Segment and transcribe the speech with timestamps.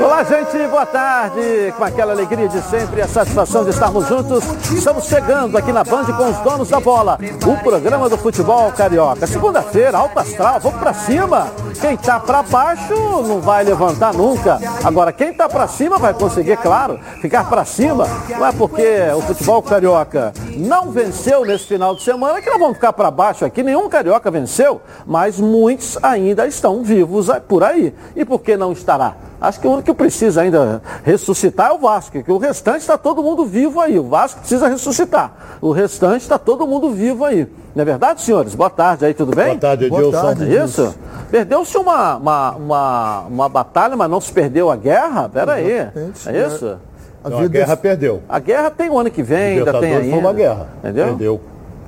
[0.00, 1.74] Olá, gente, boa tarde.
[1.76, 5.82] Com aquela alegria de sempre e a satisfação de estarmos juntos, estamos chegando aqui na
[5.82, 7.18] Band com os donos da bola.
[7.44, 9.26] O programa do futebol carioca.
[9.26, 11.48] Segunda-feira, alto astral, vamos pra cima.
[11.80, 12.94] Quem tá pra baixo
[13.26, 14.60] não vai levantar nunca.
[14.84, 18.06] Agora, quem tá pra cima vai conseguir, claro, ficar pra cima.
[18.30, 18.86] Não é porque
[19.16, 23.44] o futebol carioca não venceu nesse final de semana que nós vamos ficar pra baixo
[23.44, 23.64] aqui.
[23.64, 27.92] Nenhum carioca venceu, mas muitos ainda estão vivos por aí.
[28.14, 29.16] E por que não estará?
[29.40, 32.96] Acho que o único que precisa ainda ressuscitar é o Vasco, que o restante está
[32.96, 33.98] todo mundo vivo aí.
[33.98, 35.58] O Vasco precisa ressuscitar.
[35.60, 37.46] O restante está todo mundo vivo aí.
[37.74, 38.54] Não é verdade, senhores?
[38.54, 39.48] Boa tarde aí, tudo bem?
[39.48, 40.10] Boa tarde, Edilson.
[40.10, 40.94] Boa tarde, é isso?
[41.30, 45.28] Perdeu-se uma, uma, uma, uma, batalha, mas não se perdeu a guerra?
[45.28, 45.70] Pera aí.
[45.70, 46.78] É isso?
[47.22, 48.22] A, não, a guerra perdeu.
[48.28, 50.10] A guerra tem o ano que vem, ainda tem ainda.
[50.10, 50.68] foi uma guerra.
[50.78, 51.06] Entendeu?
[51.08, 51.40] Perdeu.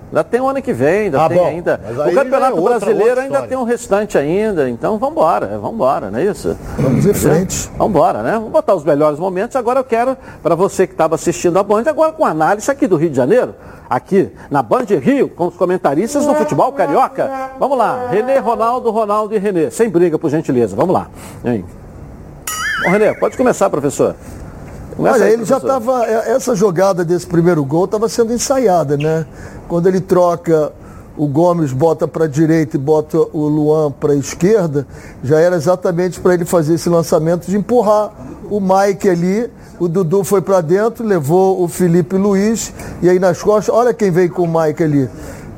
[0.09, 1.81] Ainda tem o ano que vem, ainda ah, tem bom, ainda.
[1.91, 5.75] O Campeonato é outra, Brasileiro outra ainda tem um restante ainda, então vamos embora, vamos
[5.75, 6.57] embora, não é isso?
[6.79, 7.71] Vamos em frente.
[7.77, 8.33] Vamos embora, né?
[8.33, 9.55] Vamos botar os melhores momentos.
[9.55, 12.97] Agora eu quero, para você que estava assistindo a Band, agora com análise aqui do
[12.97, 13.55] Rio de Janeiro,
[13.89, 17.31] aqui na Band Rio, com os comentaristas do futebol carioca.
[17.59, 19.71] Vamos lá, Renê, Ronaldo, Ronaldo e Renê.
[19.71, 20.75] Sem briga, por gentileza.
[20.75, 21.09] Vamos lá.
[21.45, 21.65] Hein?
[22.83, 24.15] Bom, Renê, pode começar, professor.
[24.99, 25.69] Começa Olha, aí, ele professor.
[25.69, 26.07] já estava.
[26.07, 29.25] É, essa jogada desse primeiro gol estava sendo ensaiada, né?
[29.69, 30.73] Quando ele troca
[31.17, 34.87] o Gomes bota para a direita e bota o Luan para a esquerda,
[35.23, 38.11] já era exatamente para ele fazer esse lançamento de empurrar
[38.51, 39.51] o Mike ali.
[39.79, 44.11] O Dudu foi para dentro, levou o Felipe Luiz e aí nas costas, olha quem
[44.11, 45.09] veio com o Mike ali.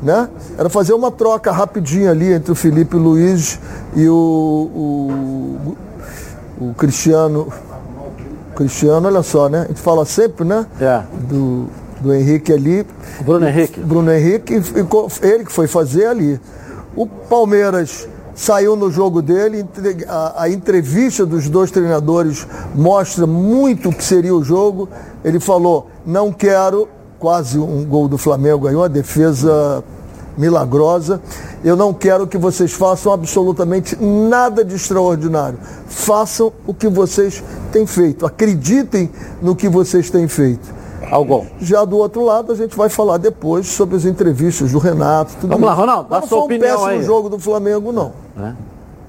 [0.02, 0.28] Né?
[0.58, 3.58] Era fazer uma troca rapidinha ali entre o Felipe Luiz
[3.96, 5.76] e o, o,
[6.60, 7.48] o Cristiano.
[8.54, 9.62] Cristiano, olha só, né?
[9.62, 10.66] A gente fala sempre, né?
[10.80, 11.02] É.
[11.28, 11.68] Do,
[12.00, 12.86] do Henrique ali.
[13.20, 13.80] Bruno Henrique.
[13.80, 14.54] Bruno Henrique,
[15.22, 16.40] ele que foi fazer ali.
[16.96, 19.66] O Palmeiras saiu no jogo dele,
[20.08, 24.88] a, a, entrevista dos dois treinadores mostra muito o que seria o jogo.
[25.22, 26.88] Ele falou, não quero,
[27.18, 29.84] quase um gol do Flamengo aí, uma defesa
[30.36, 31.20] milagrosa.
[31.64, 35.58] Eu não quero que vocês façam absolutamente nada de extraordinário.
[35.86, 37.42] Façam o que vocês
[37.72, 38.26] têm feito.
[38.26, 39.10] Acreditem
[39.42, 40.80] no que vocês têm feito
[41.10, 41.46] ao gol.
[41.60, 45.34] Já do outro lado, a gente vai falar depois sobre as entrevistas do Renato.
[45.42, 45.66] Vamos isso.
[45.66, 48.12] lá, Ronaldo, dá não sua foi um opinião péssimo jogo do Flamengo, não.
[48.38, 48.52] É.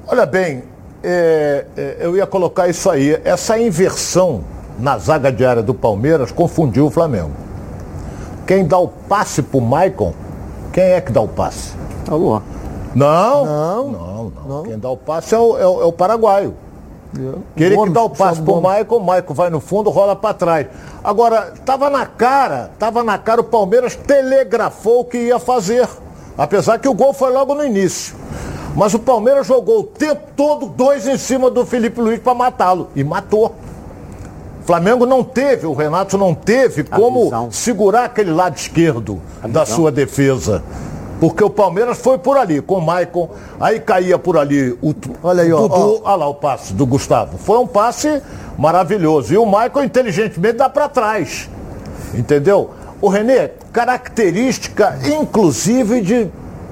[0.07, 0.63] Olha bem,
[1.03, 3.19] é, é, eu ia colocar isso aí.
[3.23, 4.43] Essa inversão
[4.79, 7.31] na zaga diária do Palmeiras confundiu o Flamengo.
[8.47, 10.13] Quem dá o passe pro Maicon,
[10.73, 11.73] quem é que dá o passe?
[12.09, 12.41] É o Luan.
[12.95, 14.63] Não, não, não, não.
[14.63, 16.55] Quem dá o passe é o, é o, é o paraguaio.
[17.55, 20.67] Queria que dá o passe pro Michael, o Michael vai no fundo, rola para trás.
[21.03, 25.87] Agora, tava na cara, tava na cara, o Palmeiras telegrafou o que ia fazer.
[26.37, 28.15] Apesar que o gol foi logo no início.
[28.75, 32.87] Mas o Palmeiras jogou o tempo todo dois em cima do Felipe Luiz para matá-lo.
[32.95, 33.53] E matou.
[34.61, 39.91] O Flamengo não teve, o Renato não teve como segurar aquele lado esquerdo da sua
[39.91, 40.63] defesa.
[41.19, 43.29] Porque o Palmeiras foi por ali, com o Maicon,
[43.59, 47.37] aí caía por ali o, Olha aí, Dudu, olha lá o passe do Gustavo.
[47.37, 48.21] Foi um passe
[48.57, 49.31] maravilhoso.
[49.31, 51.47] E o Maicon, inteligentemente, dá para trás.
[52.13, 52.71] Entendeu?
[52.99, 56.27] O Renê, característica, inclusive, de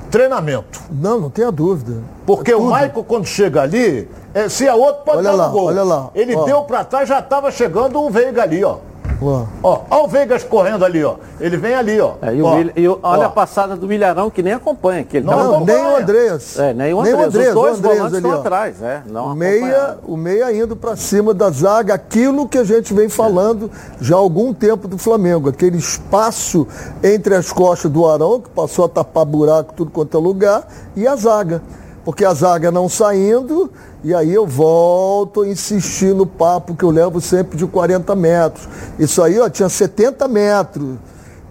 [0.09, 0.81] treinamento.
[0.91, 2.01] Não, não tenha dúvida.
[2.25, 5.47] Porque é o Maicon, quando chega ali, é, se é outro, pode olha dar lá,
[5.47, 5.65] no gol.
[5.65, 6.09] Olha lá.
[6.13, 6.43] Ele ó.
[6.43, 8.77] deu para trás, já estava chegando o Veiga ali, ó.
[9.21, 11.15] Ó, ó o Vegas correndo ali, ó.
[11.39, 12.13] Ele vem ali, ó.
[12.21, 13.25] É, e, ó, e olha ó.
[13.25, 15.03] a passada do Milharão que nem acompanha.
[15.03, 16.57] Que ele não, não nem o Andreas.
[16.57, 17.17] É, nem o Andreas.
[17.17, 20.53] Nem o Andreas, Os dois o Andreas ali, atrás, é, não o meia, o meia
[20.53, 23.97] indo para cima da zaga, aquilo que a gente vem falando é.
[24.01, 26.67] já há algum tempo do Flamengo, aquele espaço
[27.03, 31.05] entre as costas do Arão, que passou a tapar buraco tudo quanto é lugar, e
[31.07, 31.61] a zaga.
[32.09, 33.69] Porque a zaga não saindo,
[34.03, 38.67] e aí eu volto a insistir no papo que eu levo sempre de 40 metros.
[38.97, 40.95] Isso aí, ó, tinha 70 metros,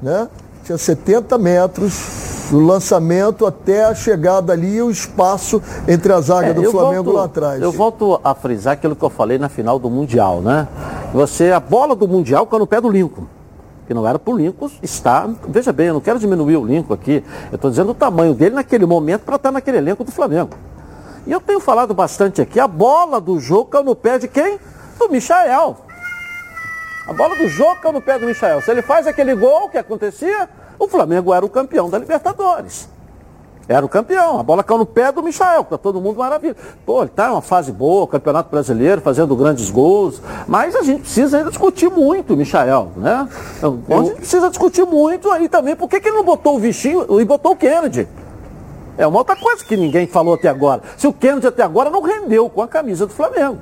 [0.02, 0.26] né?
[0.64, 6.48] Tinha 70 metros do lançamento até a chegada ali e o espaço entre a zaga
[6.48, 7.62] é, do Flamengo volto, lá atrás.
[7.62, 10.66] Eu volto a frisar aquilo que eu falei na final do Mundial, né?
[11.14, 13.37] Você, a bola do Mundial caiu no pé do Lincoln
[13.88, 15.26] que não era para o Lincoln estar.
[15.48, 18.54] Veja bem, eu não quero diminuir o Lincoln aqui, eu estou dizendo o tamanho dele
[18.54, 20.50] naquele momento para estar naquele elenco do Flamengo.
[21.26, 24.58] E eu tenho falado bastante aqui, a bola do jogo caiu no pé de quem?
[24.98, 25.78] Do Michael.
[27.08, 28.60] A bola do jogo caiu no pé do Michael.
[28.60, 30.50] Se ele faz aquele gol, que acontecia?
[30.78, 32.90] O Flamengo era o campeão da Libertadores.
[33.68, 34.40] Era o campeão.
[34.40, 36.56] A bola caiu no pé do Michael, que tá todo mundo maravilha.
[36.86, 40.22] Pô, ele tá em uma fase boa, Campeonato Brasileiro, fazendo grandes gols.
[40.46, 43.28] Mas a gente precisa ainda discutir muito o Michael, né?
[43.58, 45.76] Então, a gente precisa discutir muito aí também.
[45.76, 48.08] Por que, que ele não botou o Vichinho e botou o Kennedy?
[48.96, 50.80] É uma outra coisa que ninguém falou até agora.
[50.96, 53.58] Se o Kennedy até agora não rendeu com a camisa do Flamengo.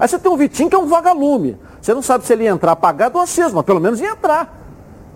[0.00, 1.56] Aí você tem o Vitinho que é um vagalume.
[1.80, 4.52] Você não sabe se ele ia entrar apagado ou aceso, mas pelo menos ia entrar.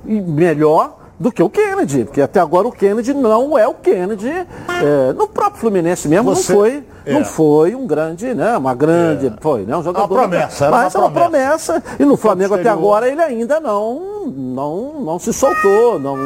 [0.06, 4.28] E melhor do que o Kennedy, porque até agora o Kennedy não é o Kennedy.
[4.28, 7.12] É, no próprio Fluminense mesmo Você, não foi, é.
[7.12, 8.56] não foi um grande, né?
[8.56, 9.32] Uma grande, é.
[9.40, 9.76] foi, né?
[9.76, 10.14] Um jogador.
[10.14, 11.72] Uma promessa, era mas uma promessa.
[11.72, 11.96] uma promessa.
[11.98, 16.16] E no Flamengo até agora ele ainda não, não, não se soltou, não,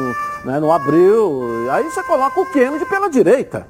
[0.45, 1.67] né, não abriu.
[1.71, 3.65] Aí você coloca o Kennedy pela direita.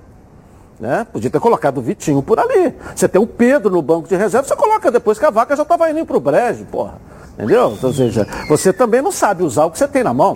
[0.79, 1.07] Né?
[1.13, 2.73] Podia ter colocado o Vitinho por ali.
[2.93, 5.63] Você tem o Pedro no banco de reserva, você coloca depois que a vaca já
[5.63, 6.95] estava indo para o brejo, porra.
[7.35, 7.77] Entendeu?
[7.81, 10.35] Ou seja, você também não sabe usar o que você tem na mão.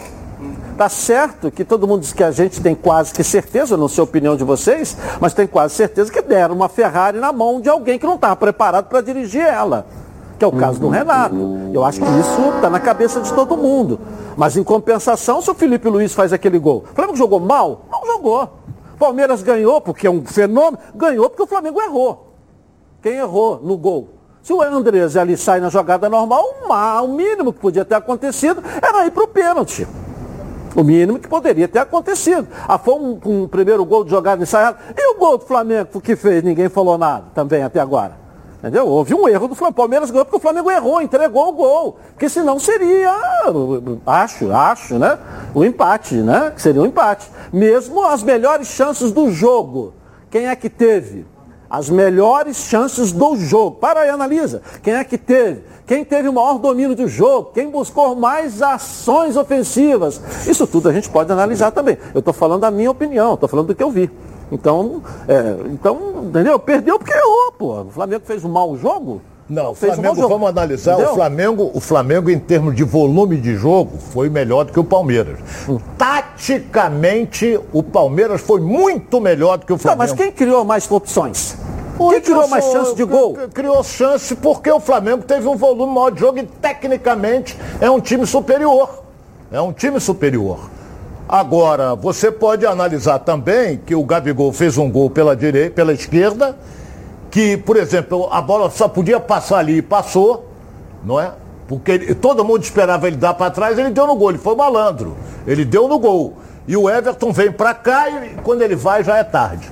[0.78, 4.02] Tá certo que todo mundo diz que a gente tem quase que certeza, não sei
[4.02, 7.68] a opinião de vocês, mas tem quase certeza que deram uma Ferrari na mão de
[7.68, 9.88] alguém que não estava preparado para dirigir ela.
[10.38, 11.36] Que é o caso do Renato.
[11.74, 14.00] Eu acho que isso está na cabeça de todo mundo.
[14.36, 17.88] Mas em compensação, se o Felipe Luiz faz aquele gol, o Flamengo jogou mal?
[17.92, 18.48] Não jogou.
[19.00, 22.36] Palmeiras ganhou porque é um fenômeno, ganhou porque o Flamengo errou.
[23.02, 24.10] Quem errou no gol?
[24.44, 26.46] Se o Andrés ali sai na jogada normal,
[27.04, 29.88] o mínimo que podia ter acontecido era ir para o pênalti.
[30.78, 32.48] O mínimo que poderia ter acontecido.
[32.68, 34.78] Ah, foi um, um primeiro gol de jogada ensaiada.
[34.96, 36.44] E o gol do Flamengo que fez?
[36.44, 38.16] Ninguém falou nada também até agora.
[38.60, 38.88] Entendeu?
[38.88, 39.76] Houve um erro do Flamengo.
[39.76, 41.98] Palmeiras ganhou porque o Flamengo errou, entregou o gol.
[42.10, 43.12] Porque senão seria,
[44.06, 45.18] acho, acho, né?
[45.56, 46.52] O empate, né?
[46.54, 47.28] Que seria um empate.
[47.52, 49.96] Mesmo as melhores chances do jogo.
[50.30, 51.26] Quem é que teve?
[51.70, 53.78] As melhores chances do jogo.
[53.78, 54.62] Para aí, analisa.
[54.82, 55.64] Quem é que teve?
[55.88, 60.22] quem teve o maior domínio do jogo, quem buscou mais ações ofensivas.
[60.46, 61.98] Isso tudo a gente pode analisar também.
[62.14, 64.12] Eu estou falando da minha opinião, estou falando do que eu vi.
[64.52, 66.60] Então, é, então, entendeu?
[66.60, 67.82] Perdeu porque errou, pô.
[67.82, 69.22] O Flamengo fez um mau jogo.
[69.50, 71.12] Não, o Flamengo, vamos analisar, entendeu?
[71.12, 74.84] o Flamengo, o Flamengo em termos de volume de jogo foi melhor do que o
[74.84, 75.40] Palmeiras.
[75.70, 75.80] Hum.
[75.98, 80.04] Taticamente, o Palmeiras foi muito melhor do que o Flamengo.
[80.04, 81.56] Não, mas quem criou mais opções?
[81.98, 83.38] Quem criou mais chance de gol?
[83.54, 88.00] Criou chance porque o Flamengo teve um volume maior de jogo e tecnicamente é um
[88.00, 89.04] time superior.
[89.52, 90.60] É um time superior.
[91.28, 96.56] Agora, você pode analisar também que o Gabigol fez um gol pela direita, pela esquerda,
[97.30, 100.46] que, por exemplo, a bola só podia passar ali e passou,
[101.04, 101.32] não é?
[101.68, 104.56] Porque ele, todo mundo esperava ele dar para trás, ele deu no gol, ele foi
[104.56, 105.16] malandro.
[105.46, 106.38] Ele deu no gol.
[106.68, 109.70] E o Everton vem para cá e quando ele vai já é tarde.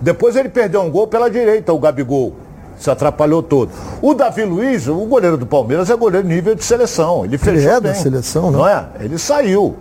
[0.00, 2.34] Depois ele perdeu um gol pela direita, o Gabigol.
[2.78, 3.70] Se atrapalhou todo.
[4.02, 7.24] O Davi Luiz, o goleiro do Palmeiras, é goleiro nível de seleção.
[7.24, 8.58] Ele fez Ele é bem, da seleção, né?
[8.58, 8.86] não é?
[9.00, 9.74] Ele saiu.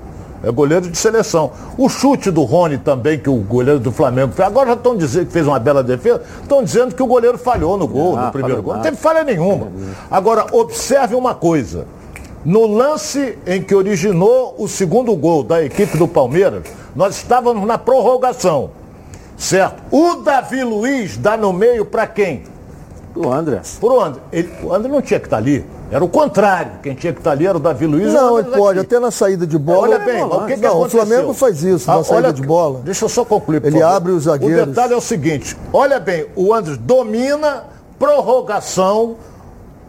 [0.44, 1.52] É goleiro de seleção.
[1.78, 4.48] O chute do Rony também, que o goleiro do Flamengo fez.
[4.48, 6.22] Agora já estão dizendo que fez uma bela defesa.
[6.42, 8.76] Estão dizendo que o goleiro falhou no gol, ah, no primeiro gol.
[8.76, 9.68] Não teve falha nenhuma.
[10.10, 11.88] Agora, observe uma coisa.
[12.44, 16.64] No lance em que originou o segundo gol da equipe do Palmeiras,
[16.96, 18.70] nós estávamos na prorrogação.
[19.36, 19.82] Certo.
[19.92, 22.44] O Davi Luiz dá no meio para quem?
[23.16, 23.62] O André.
[23.80, 24.22] Pro André.
[24.32, 25.66] Ele, o André não tinha que estar tá ali.
[25.92, 26.74] Era o contrário.
[26.82, 28.12] Quem tinha que estar tá ali era o Davi Luiz.
[28.12, 28.88] Não, ele pode, aqui.
[28.88, 29.80] até na saída de bola.
[29.80, 32.42] Olha bem, o que, que não, O Flamengo faz isso ah, na saída olha, de
[32.42, 32.82] bola.
[32.84, 33.64] Deixa eu só concluir.
[33.64, 33.96] Ele favor.
[33.96, 34.64] abre os zagueiros.
[34.64, 37.66] O detalhe é o seguinte: olha bem, o André domina,
[38.00, 39.16] prorrogação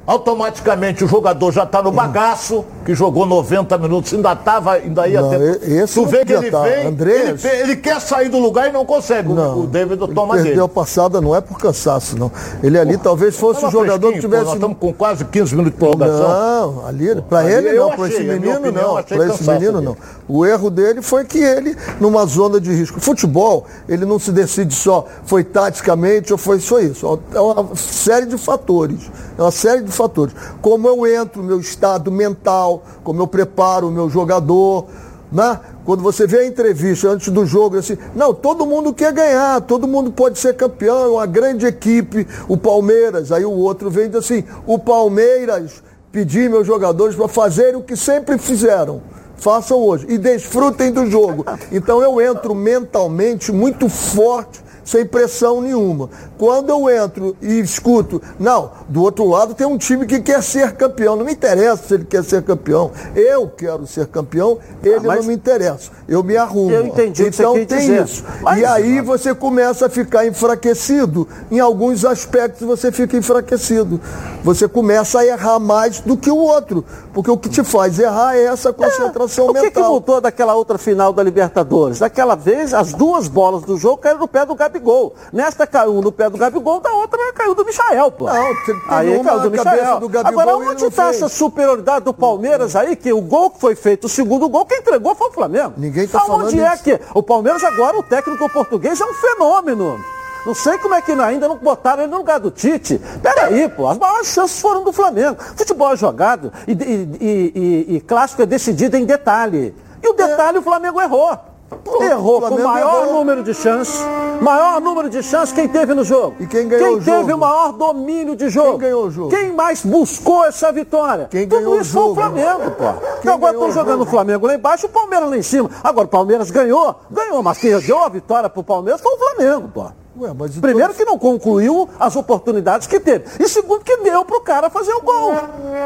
[0.07, 5.21] automaticamente o jogador já está no bagaço, que jogou 90 minutos, ainda estava, ainda ia
[5.21, 5.87] não, ter.
[5.89, 6.63] Tu vê que ele tá.
[6.63, 7.45] vem, Andrés...
[7.45, 9.33] ele, ele, quer sair do lugar e não consegue.
[9.33, 10.61] Não, o David toma ele perdeu dele.
[10.61, 12.31] a passada não é por cansaço, não.
[12.63, 14.45] Ele ali talvez fosse o jogador que tivesse.
[14.45, 16.29] Pô, nós estamos com quase 15 minutos de prorrogação.
[16.29, 19.03] Não, ali, para ele não, para esse menino opinião, não.
[19.03, 19.97] Para esse menino não.
[20.29, 23.01] O erro dele foi que ele, numa zona de risco.
[23.01, 27.21] Futebol, ele não se decide só, foi taticamente ou foi só isso.
[27.35, 29.11] É uma série de fatores.
[29.39, 30.35] É uma série de fatores.
[30.61, 34.87] Como eu entro, meu estado mental, como eu preparo o meu jogador.
[35.33, 35.59] Né?
[35.85, 39.87] Quando você vê a entrevista antes do jogo, assim, não, todo mundo quer ganhar, todo
[39.87, 43.33] mundo pode ser campeão, é uma grande equipe, o Palmeiras.
[43.33, 47.97] Aí o outro vem e assim, o Palmeiras pedir meus jogadores para fazerem o que
[47.97, 49.03] sempre fizeram.
[49.37, 51.45] Façam hoje e desfrutem do jogo.
[51.71, 56.09] Então eu entro mentalmente muito forte sem pressão nenhuma.
[56.39, 60.73] Quando eu entro e escuto, não, do outro lado tem um time que quer ser
[60.73, 61.17] campeão.
[61.17, 62.93] Não me interessa se ele quer ser campeão.
[63.15, 65.91] Eu quero ser campeão, ele ah, não me interessa.
[66.09, 66.71] Eu me arrumo.
[66.71, 68.05] Eu entendi então que tem dizer.
[68.05, 68.25] isso.
[68.41, 71.27] Mas, e aí você começa a ficar enfraquecido.
[71.51, 74.01] Em alguns aspectos você fica enfraquecido.
[74.45, 76.85] Você começa a errar mais do que o outro.
[77.13, 79.51] Porque o que te faz errar é essa concentração é.
[79.51, 79.65] o mental.
[79.65, 81.99] O que, que voltou daquela outra final da Libertadores?
[81.99, 85.15] Daquela vez, as duas bolas do jogo caíram no pé do Gabi Gabigol.
[85.33, 88.27] Nesta caiu no pé do Gabigol, da outra caiu do Michael, pô.
[88.27, 90.01] Não, tem, aí caiu do Michael.
[90.01, 93.75] Do Gabigol, Agora, onde está essa superioridade do Palmeiras aí, que o gol que foi
[93.75, 95.75] feito, o segundo gol, quem entregou foi o Flamengo.
[95.77, 99.99] Ninguém está falando Onde é que o Palmeiras agora, o técnico português, é um fenômeno.
[100.45, 103.01] Não sei como é que ainda não botaram ele no lugar do Tite.
[103.21, 105.37] Peraí, pô, as maiores chances foram do Flamengo.
[105.57, 107.53] Futebol é jogado e, e,
[107.91, 109.75] e, e clássico é decidido em detalhe.
[110.01, 110.61] E o detalhe é.
[110.61, 111.37] o Flamengo errou.
[111.69, 113.15] Pronto, errou com o maior errou.
[113.15, 114.01] número de chances.
[114.41, 116.37] Maior número de chances quem teve no jogo.
[116.39, 117.05] E quem ganhou quem o jogo?
[117.05, 118.71] Quem teve o maior domínio de jogo?
[118.73, 119.31] Quem ganhou o jogo?
[119.31, 121.29] Quem mais buscou essa vitória?
[121.31, 122.85] Quem ganhou Tudo isso foi o Flamengo, pô.
[123.19, 125.71] Então agora estão jogando o Flamengo lá embaixo e o Palmeiras lá em cima.
[125.83, 129.69] Agora o Palmeiras ganhou, ganhou, mas quem deu a vitória pro Palmeiras foi o Flamengo,
[129.75, 130.06] pô.
[130.19, 130.31] Ué,
[130.61, 133.25] Primeiro que não concluiu as oportunidades que teve.
[133.39, 135.33] E segundo que deu para o cara fazer o gol.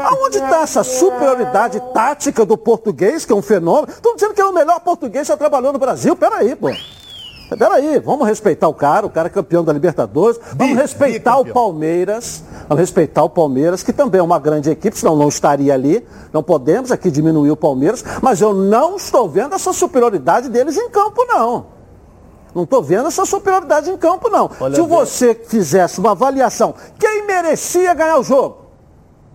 [0.05, 3.89] Aonde está essa superioridade tática do português, que é um fenômeno?
[3.89, 6.15] Estão dizendo que é o melhor português que já trabalhou no Brasil.
[6.15, 6.69] Peraí, pô.
[7.57, 12.41] Peraí, vamos respeitar o cara, o cara é campeão da Libertadores, vamos respeitar o Palmeiras,
[12.69, 16.41] vamos respeitar o Palmeiras, que também é uma grande equipe, senão não estaria ali, não
[16.41, 21.25] podemos aqui diminuir o Palmeiras, mas eu não estou vendo essa superioridade deles em campo,
[21.25, 21.80] não.
[22.53, 24.49] Não estou vendo essa superioridade em campo, não.
[24.59, 28.65] Olha Se você fizesse uma avaliação, quem merecia ganhar o jogo?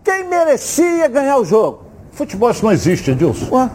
[0.04, 1.84] Quem merecia ganhar o jogo?
[2.12, 3.54] Futebol isso não existe, Edilson.
[3.54, 3.70] Ué?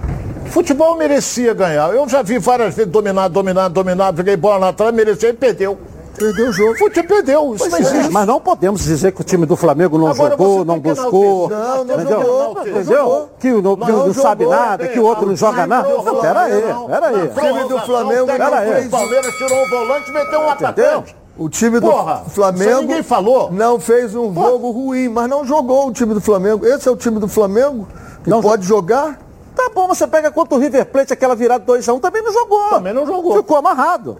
[0.45, 1.93] Futebol merecia ganhar.
[1.93, 5.77] Eu já vi várias vezes dominar, dominar, dominar, peguei bola na trave, merecia e perdeu.
[6.15, 6.77] Perdeu o jogo.
[6.77, 7.55] Futebol perdeu.
[7.55, 8.09] Isso não é.
[8.09, 11.49] Mas não podemos dizer que o time do Flamengo não Agora jogou, não buscou.
[11.49, 12.21] Não, não entendeu?
[12.21, 12.67] jogou.
[12.67, 13.29] Entendeu?
[13.39, 15.87] Que o não, não, não sabe nada, que o outro não joga nada.
[16.21, 17.23] Pera aí, pera aí.
[17.23, 18.87] O time do Flamengo pera aí.
[18.87, 21.15] O Palmeiras tirou o volante e meteu um atacante.
[21.37, 23.51] O time do Porra, Flamengo ninguém falou.
[23.51, 24.49] não fez um Porra.
[24.49, 26.65] jogo ruim, mas não jogou o time do Flamengo.
[26.65, 27.87] Esse é o time do Flamengo
[28.23, 29.17] que não pode jogar?
[29.55, 32.69] Tá bom, você pega contra o River Plate, aquela virada 2x1, um, também não jogou.
[32.69, 33.37] Também não jogou.
[33.37, 34.17] Ficou amarrado.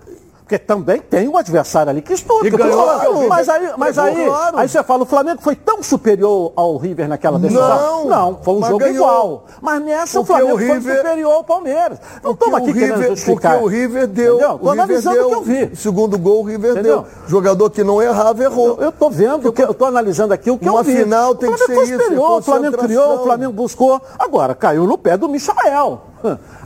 [0.51, 2.41] Porque também tem um adversário ali que estuda.
[2.41, 4.58] Que ganhou, mas aí, mas aí, claro.
[4.58, 8.03] aí você fala, o Flamengo foi tão superior ao River naquela decisão?
[8.03, 8.96] Não, não foi um jogo ganhou.
[8.96, 9.46] igual.
[9.62, 12.00] Mas nessa porque o Flamengo o River, foi superior ao Palmeiras.
[12.22, 13.51] Não estamos aqui River, querendo justificar.
[13.53, 14.58] Porque o River deu.
[14.60, 15.75] Tô analisando deu, o que eu vi.
[15.77, 17.01] Segundo gol, o River Entendeu?
[17.03, 17.27] deu.
[17.29, 18.77] Jogador que não errava, errou.
[18.81, 20.98] Eu estou vendo, eu estou analisando aqui o que Uma eu vi.
[20.98, 21.93] final tem que ser isso.
[21.93, 24.01] Superior, o Flamengo criou, o Flamengo buscou.
[24.20, 26.11] Agora, caiu no pé do Michael.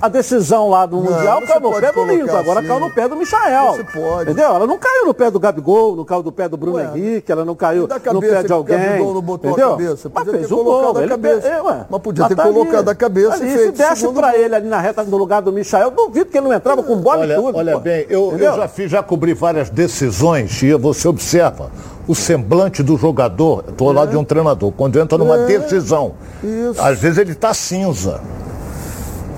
[0.02, 2.68] A decisão lá do Mundial caiu no pé do Lincoln, agora assim.
[2.68, 3.72] caiu no pé do Michael.
[3.74, 4.24] Você pode.
[4.24, 4.56] Entendeu?
[4.56, 7.32] Ela não caiu no pé do Gabigol, não caiu no pé do Bruno ué, Henrique,
[7.32, 8.78] ela não caiu no pé de alguém.
[8.78, 9.68] Gabigol não botou entendeu?
[9.68, 10.10] a cabeça.
[10.10, 11.02] Podia mas fez o gol.
[11.02, 11.48] Ele cabeça.
[11.48, 14.38] É, ué, mas podia ter tá colocado a cabeça ali, e feito Se desse pra
[14.38, 17.22] ele ali na reta no lugar do Michael, duvido que ele não entrava com bola
[17.22, 17.58] olha, e tudo.
[17.58, 17.80] Olha pô.
[17.80, 21.72] bem, eu, eu, já fiz, já cobri várias decisões e você observa
[22.08, 23.96] o semblante do jogador, estou é.
[23.96, 25.46] lá de um treinador, quando entra numa é.
[25.46, 26.82] decisão, Isso.
[26.82, 28.22] às vezes ele está cinza.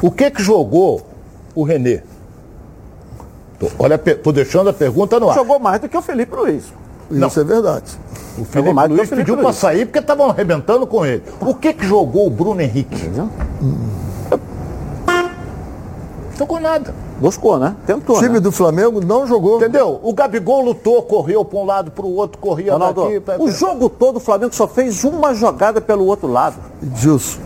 [0.01, 1.01] O que que jogou
[1.55, 2.01] o Renê?
[3.59, 5.35] Tô, olha, tô deixando a pergunta no ar.
[5.35, 6.65] Jogou mais do que o Felipe Luiz.
[7.09, 7.27] Não.
[7.27, 7.97] Isso é verdade.
[8.37, 11.23] O Felipe mais Luiz pediu para sair porque estavam arrebentando com ele.
[11.41, 13.07] O que que jogou o Bruno Henrique?
[13.09, 13.29] Não
[16.37, 16.93] jogou nada.
[17.19, 17.75] Buscou, né?
[17.85, 18.15] Tentou.
[18.15, 18.39] O time né?
[18.39, 19.57] do Flamengo não jogou.
[19.57, 19.99] Entendeu?
[20.03, 23.19] O Gabigol lutou, correu para um lado, para o outro, corria Ronaldo, daqui.
[23.19, 23.41] Pra...
[23.41, 26.57] O jogo todo o Flamengo só fez uma jogada pelo outro lado.
[26.95, 27.41] Justo.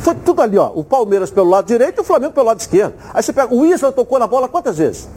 [0.00, 0.70] Foi tudo ali, ó.
[0.74, 2.94] O Palmeiras pelo lado direito e o Flamengo pelo lado esquerdo.
[3.12, 3.54] Aí você pega.
[3.54, 5.08] O Isla tocou na bola quantas vezes?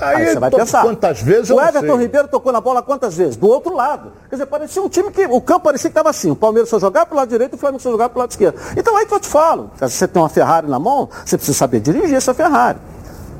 [0.00, 0.82] Aí, Aí você vai pensar.
[0.82, 1.50] Quantas vezes?
[1.50, 3.36] O Everton Ribeiro tocou na bola quantas vezes?
[3.36, 4.12] Do outro lado.
[4.28, 5.26] Quer dizer, parecia um time que.
[5.26, 6.30] O campo parecia que estava assim.
[6.30, 8.58] O Palmeiras só jogava pelo lado direito e o Flamengo só jogava pelo lado esquerdo.
[8.76, 9.70] Então aí que eu te falo.
[9.76, 12.78] Se você tem uma Ferrari na mão, você precisa saber dirigir essa Ferrari.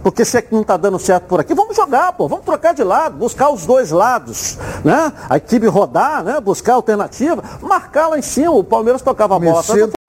[0.02, 2.72] Porque se é que não está dando certo por aqui, vamos jogar, pô, vamos trocar
[2.72, 5.12] de lado, buscar os dois lados, né?
[5.28, 6.40] A equipe rodar, né?
[6.40, 8.50] Buscar alternativa, marcar lá em cima.
[8.50, 9.62] O Palmeiras tocava a bola.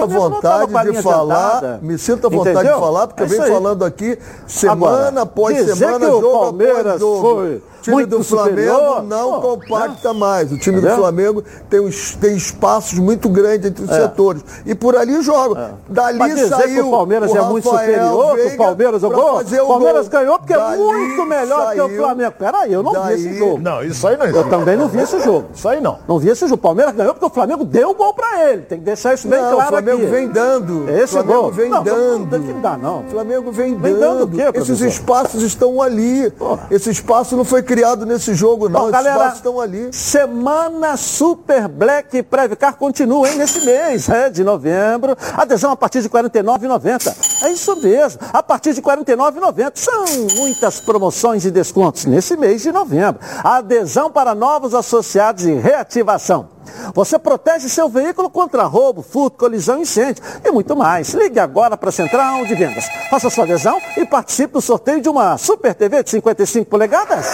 [0.07, 2.73] Me sinto à vontade de falar, me sinto à vontade Entendeu?
[2.73, 4.17] de falar, porque é eu venho falando aqui
[4.47, 7.21] semana Agora, após semana, jogo o Palmeiras após jogo.
[7.21, 10.51] Foi o time do Flamengo superior, não pô, compacta mais.
[10.51, 10.95] O time Entendeu?
[10.95, 11.89] do Flamengo tem,
[12.19, 14.01] tem espaços muito grandes entre os é.
[14.01, 14.43] setores.
[14.65, 15.59] E por ali joga.
[15.59, 15.91] É.
[15.91, 16.83] Dali Mas dizer saiu.
[16.83, 19.41] Que o Palmeiras o é muito superior, que o Palmeiras jogou.
[19.41, 20.19] O Palmeiras gol.
[20.19, 21.89] ganhou porque é Dali é muito melhor saiu.
[21.89, 22.31] que o Flamengo.
[22.37, 23.15] Peraí, eu não Daí...
[23.15, 23.59] vi esse jogo.
[23.59, 25.47] Não, isso aí não Eu também não vi esse jogo.
[25.53, 25.97] Isso aí não.
[26.07, 26.55] Não vi esse jogo.
[26.55, 28.61] O Palmeiras ganhou porque o Flamengo deu o gol pra ele.
[28.61, 29.90] Tem que deixar isso bem não, claro aqui.
[29.91, 30.89] Flamengo vem dando.
[30.89, 31.51] Esse Flamengo gol.
[31.51, 32.39] vem não, dando.
[32.39, 32.99] Não, não dá, não.
[33.01, 34.25] O Flamengo vem, vem dando.
[34.25, 36.31] dando quê, Esses espaços estão ali.
[36.69, 38.85] Esse espaço não foi criado nesse jogo não.
[38.85, 39.89] Bom, galera, estão ali.
[39.91, 45.15] Semana Super Black Previcar continua, hein, nesse mês é, de novembro.
[45.35, 47.43] Adesão a partir de R$ 49,90.
[47.43, 49.71] É isso mesmo, a partir de R$ 49,90.
[49.75, 50.05] São
[50.37, 53.19] muitas promoções e descontos nesse mês de novembro.
[53.43, 56.60] Adesão para novos associados e reativação.
[56.93, 61.13] Você protege seu veículo contra roubo, furto, colisão, incêndio e muito mais.
[61.13, 62.85] Ligue agora para a Central de Vendas.
[63.09, 67.27] Faça sua adesão e participe do sorteio de uma Super TV de 55 polegadas.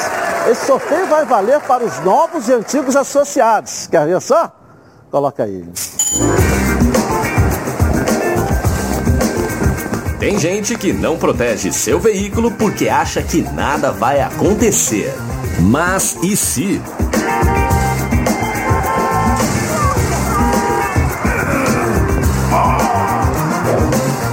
[0.49, 3.87] Esse sorteio vai valer para os novos e antigos associados.
[3.87, 4.51] Quer ver só?
[5.11, 5.65] Coloca aí.
[10.19, 15.13] Tem gente que não protege seu veículo porque acha que nada vai acontecer.
[15.59, 16.81] Mas e se?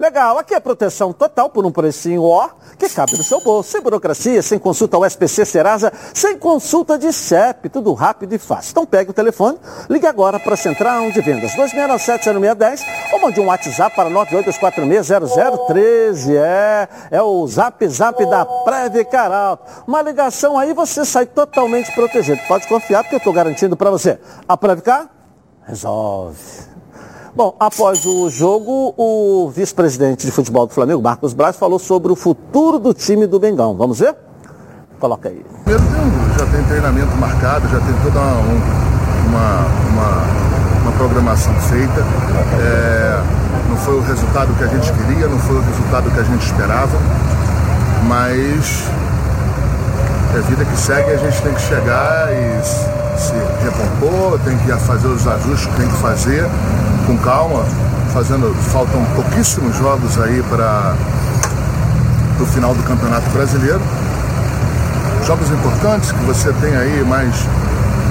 [0.00, 3.70] Legal, aqui é proteção total por um precinho ó, que cabe no seu bolso.
[3.70, 8.70] Sem burocracia, sem consulta ao SPC Serasa, sem consulta de CEP, tudo rápido e fácil.
[8.70, 9.58] Então pegue o telefone,
[9.90, 12.80] ligue agora para a Central de Vendas 2697-0610
[13.12, 16.34] ou mande um WhatsApp para 982460013.
[16.34, 22.40] É, é o zap zap da Previcar Uma ligação aí você sai totalmente protegido.
[22.48, 24.18] Pode confiar porque eu estou garantindo para você.
[24.48, 25.10] A Previcar
[25.66, 26.69] resolve.
[27.34, 32.16] Bom, após o jogo, o vice-presidente de futebol do Flamengo, Marcos Braz, falou sobre o
[32.16, 33.76] futuro do time do Bengão.
[33.76, 34.16] Vamos ver?
[34.98, 35.44] Coloca aí.
[35.64, 42.04] Primeiro já tem treinamento marcado, já tem toda uma, uma, uma programação feita.
[42.60, 43.22] É,
[43.68, 46.44] não foi o resultado que a gente queria, não foi o resultado que a gente
[46.44, 46.98] esperava,
[48.08, 48.90] mas
[50.36, 52.64] é vida que segue, a gente tem que chegar e
[53.18, 56.44] se recompor, tem que fazer os ajustes que tem que fazer
[57.10, 57.64] com calma,
[58.12, 58.54] fazendo.
[58.70, 60.94] Faltam pouquíssimos jogos aí para
[62.40, 63.80] o final do Campeonato Brasileiro.
[65.26, 67.34] Jogos importantes que você tem aí mais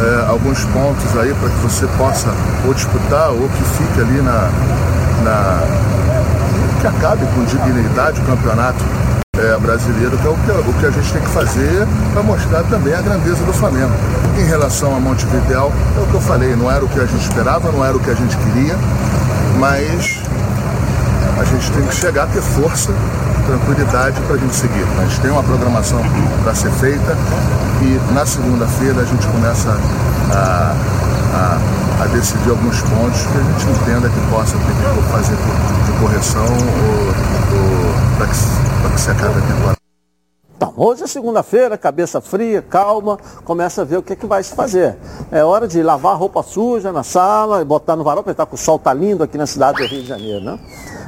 [0.01, 2.27] é, alguns pontos aí para que você possa
[2.65, 4.49] ou disputar ou que fique ali na,
[5.23, 5.61] na
[6.81, 8.83] que acabe com dignidade o campeonato
[9.39, 12.63] é, brasileiro, que é o que, o que a gente tem que fazer para mostrar
[12.63, 13.91] também a grandeza do Flamengo.
[14.37, 17.21] Em relação a Montevideo, é o que eu falei, não era o que a gente
[17.21, 18.75] esperava, não era o que a gente queria,
[19.57, 20.21] mas
[21.39, 22.91] a gente tem que chegar a ter força,
[23.47, 24.85] tranquilidade para a gente seguir.
[24.99, 26.01] A gente tem uma programação
[26.43, 27.17] para ser feita
[27.81, 29.69] e na segunda-feira a gente começa
[30.31, 30.75] a,
[31.33, 35.35] a, a, decidir alguns pontos que a gente entenda que possa ter que fazer
[35.85, 36.45] de correção
[38.19, 38.33] para que
[38.95, 39.79] que se acabe a temporada.
[40.75, 44.53] Hoje é segunda-feira, cabeça fria, calma, começa a ver o que, é que vai se
[44.53, 44.97] fazer.
[45.31, 48.57] É hora de lavar roupa suja na sala e botar no varal, porque tá, o
[48.57, 50.59] sol tá lindo aqui na cidade do Rio de Janeiro, né?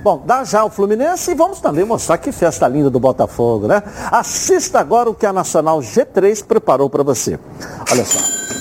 [0.04, 3.84] Bom, dá já o Fluminense e vamos também mostrar que festa linda do Botafogo, né?
[4.10, 7.38] Assista agora o que a Nacional G3 preparou para você.
[7.91, 8.61] Olha só.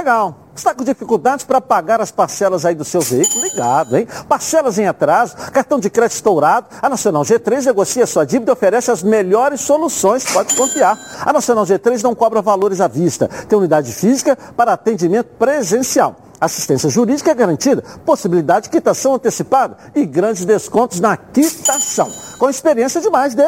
[0.00, 0.34] Legal.
[0.56, 3.44] Está com dificuldades para pagar as parcelas aí do seu veículo?
[3.44, 4.08] Ligado, hein?
[4.26, 6.68] Parcelas em atraso, cartão de crédito estourado.
[6.80, 10.98] A Nacional G3 negocia sua dívida e oferece as melhores soluções, pode confiar.
[11.20, 13.28] A Nacional G3 não cobra valores à vista.
[13.28, 16.16] Tem unidade física para atendimento presencial.
[16.40, 22.10] Assistência jurídica é garantida, possibilidade de quitação antecipada e grandes descontos na quitação.
[22.38, 23.42] Com experiência de mais de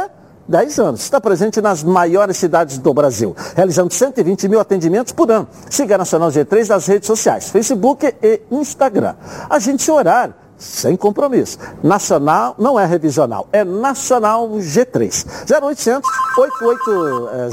[0.49, 1.03] 10 anos.
[1.03, 5.49] Está presente nas maiores cidades do Brasil, realizando 120 mil atendimentos por ano.
[5.71, 9.15] Siga a Nacional G3 nas redes sociais, Facebook e Instagram.
[9.49, 11.59] Agende seu horário sem compromisso.
[11.83, 15.27] Nacional não é revisional, é Nacional G3.
[15.51, 16.91] 0800 88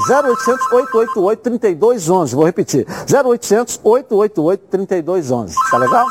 [0.08, 2.34] 0800 888 3211.
[2.34, 2.86] Vou repetir.
[3.10, 5.54] 0800 888 3211.
[5.70, 6.06] Tá legal?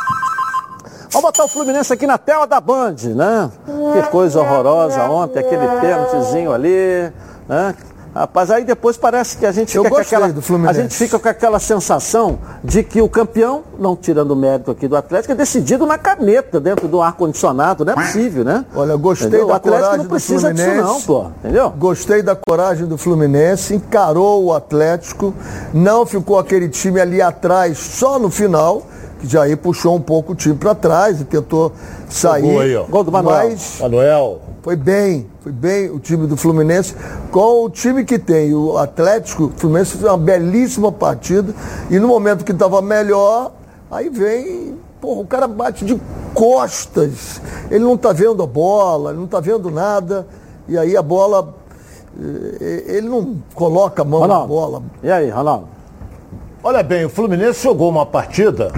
[1.12, 3.52] Vamos botar o Fluminense aqui na tela da Band, né?
[3.66, 7.12] Que coisa horrorosa ontem, aquele pênaltizinho ali,
[7.48, 7.76] né?
[8.14, 10.34] Rapaz, aí depois parece que a gente fica com aquela.
[10.68, 14.88] A gente fica com aquela sensação de que o campeão, não tirando o mérito aqui
[14.88, 17.86] do Atlético, é decidido na caneta, dentro do ar-condicionado.
[17.86, 18.66] Não é possível, né?
[18.76, 19.48] Olha, gostei entendeu?
[19.48, 20.82] da coragem não precisa do Fluminense.
[20.82, 21.32] Disso não, pô.
[21.40, 21.70] Entendeu?
[21.78, 25.34] Gostei da coragem do Fluminense, encarou o Atlético,
[25.72, 28.84] não ficou aquele time ali atrás só no final
[29.20, 31.72] que Jair puxou um pouco o time para trás e tentou
[32.10, 32.42] sair.
[32.42, 32.84] Gol, aí, ó.
[32.84, 33.50] Gol do Manuel.
[33.50, 34.40] Mas Manuel.
[34.62, 36.94] Foi bem, foi bem o time do Fluminense
[37.32, 38.54] com o time que tem.
[38.54, 41.54] O Atlético, o Fluminense fez uma belíssima partida
[41.90, 43.52] e no momento que estava melhor,
[43.90, 46.00] aí vem, porra, o cara bate de
[46.34, 47.42] costas.
[47.72, 50.28] Ele não está vendo a bola, ele não está vendo nada
[50.68, 51.56] e aí a bola
[52.20, 54.42] Ele não coloca a mão Ronaldo.
[54.44, 54.84] na bola.
[55.02, 55.68] E aí, Ronaldo?
[56.62, 58.74] Olha bem, o Fluminense jogou uma partida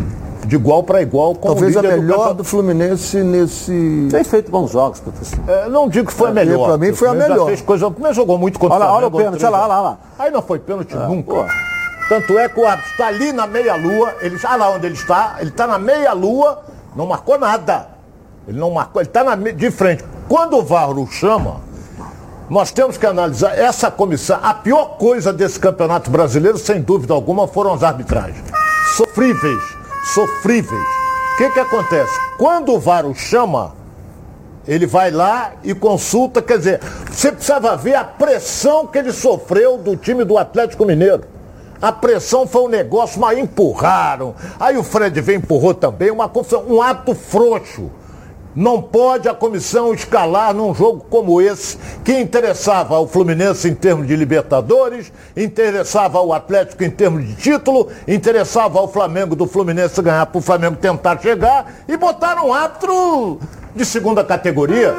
[0.45, 4.07] de igual para igual com Talvez o líder a melhor do, Fluminense nesse.
[4.09, 5.39] Tem feito bons jogos, professor.
[5.47, 6.67] É, não digo que foi a melhor.
[6.67, 7.45] Para mim foi a melhor.
[7.47, 9.97] Fez coisa, Fluminense jogou muito contra olha, o Olha o pênalti, olha lá, olha lá.
[10.19, 11.33] Aí não foi pênalti é, nunca.
[11.33, 11.45] Pô.
[12.09, 15.37] Tanto é que o árbitro está ali na meia-lua, ele está lá onde ele está,
[15.39, 16.61] ele está na meia-lua,
[16.95, 17.87] não marcou nada.
[18.47, 20.03] Ele não marcou, ele está de frente.
[20.27, 21.61] Quando o VAR o chama,
[22.49, 24.37] nós temos que analisar essa comissão.
[24.43, 28.43] A pior coisa desse campeonato brasileiro, sem dúvida alguma, foram as arbitragens.
[28.97, 29.63] Sofríveis,
[30.03, 30.81] sofríveis.
[31.33, 32.11] O que, que acontece?
[32.37, 33.73] Quando o VAR o chama,
[34.67, 39.77] ele vai lá e consulta, quer dizer, você precisava ver a pressão que ele sofreu
[39.77, 41.23] do time do Atlético Mineiro.
[41.81, 44.35] A pressão foi um negócio, mas empurraram.
[44.59, 47.89] Aí o Fred vem empurrou também, uma confusão, um ato frouxo.
[48.55, 54.05] Não pode a comissão escalar num jogo como esse, que interessava ao Fluminense em termos
[54.07, 60.25] de Libertadores, interessava ao Atlético em termos de título, interessava ao Flamengo do Fluminense ganhar
[60.25, 63.39] para o Flamengo tentar chegar e botaram um árbitro
[63.73, 64.93] de segunda categoria.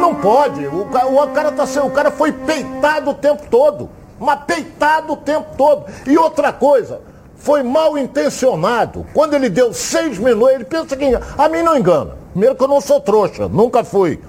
[0.00, 0.66] Não pode.
[0.66, 3.90] O, o, cara tá, o cara foi peitado o tempo todo.
[4.18, 5.84] Mas peitado o tempo todo.
[6.06, 7.00] E outra coisa,
[7.36, 9.06] foi mal intencionado.
[9.12, 11.04] Quando ele deu seis minutos, ele pensa que
[11.36, 12.17] a mim não engana.
[12.38, 14.20] Primeiro que eu não sou trouxa, nunca fui.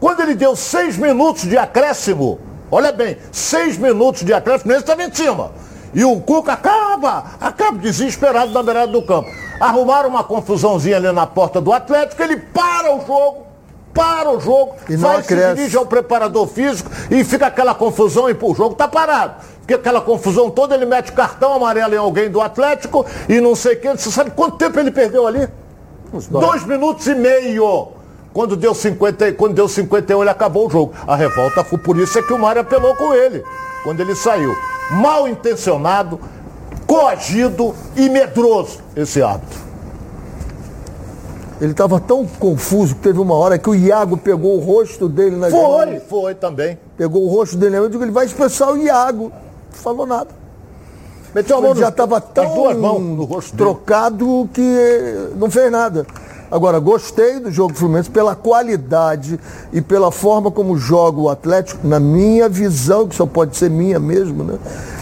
[0.00, 2.40] Quando ele deu seis minutos de acréscimo,
[2.72, 5.52] olha bem, seis minutos de acréscimo, ele estava em cima.
[5.94, 9.30] E o Cuca acaba, acaba desesperado na beirada do campo.
[9.60, 13.46] Arrumaram uma confusãozinha ali na porta do Atlético, ele para o jogo,
[13.94, 18.34] para o jogo, e vai se dirige ao preparador físico e fica aquela confusão e
[18.34, 19.34] pô, o jogo está parado.
[19.60, 23.76] Porque aquela confusão toda, ele mete cartão amarelo em alguém do Atlético e não sei
[23.76, 23.96] quem.
[23.96, 25.48] Você sabe quanto tempo ele perdeu ali?
[26.30, 27.88] Dois minutos e meio.
[28.32, 30.92] Quando deu, 50, quando deu 51, ele acabou o jogo.
[31.06, 33.44] A revolta foi por isso é que o Mário apelou com ele,
[33.82, 34.54] quando ele saiu.
[34.92, 36.20] Mal intencionado,
[36.86, 39.58] coagido e medroso esse árbitro.
[41.60, 45.36] Ele estava tão confuso que teve uma hora que o Iago pegou o rosto dele
[45.36, 46.02] na Foi, mãos.
[46.08, 46.78] foi também.
[46.96, 47.76] Pegou o rosto dele.
[47.76, 49.30] Eu digo, ele vai expressar o Iago.
[49.70, 50.39] Não falou nada.
[51.34, 56.06] Meteu a mão já estava tão trocado que não fez nada.
[56.50, 59.38] Agora, gostei do jogo do Fluminense pela qualidade
[59.72, 64.00] e pela forma como joga o Atlético, na minha visão, que só pode ser minha
[64.00, 64.58] mesmo, né?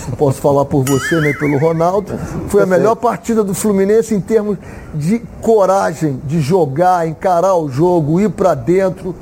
[0.07, 2.13] Não posso falar por você nem pelo Ronaldo.
[2.49, 4.59] Foi a melhor partida do Fluminense em termos
[4.95, 9.15] de coragem de jogar, encarar o jogo, ir para dentro.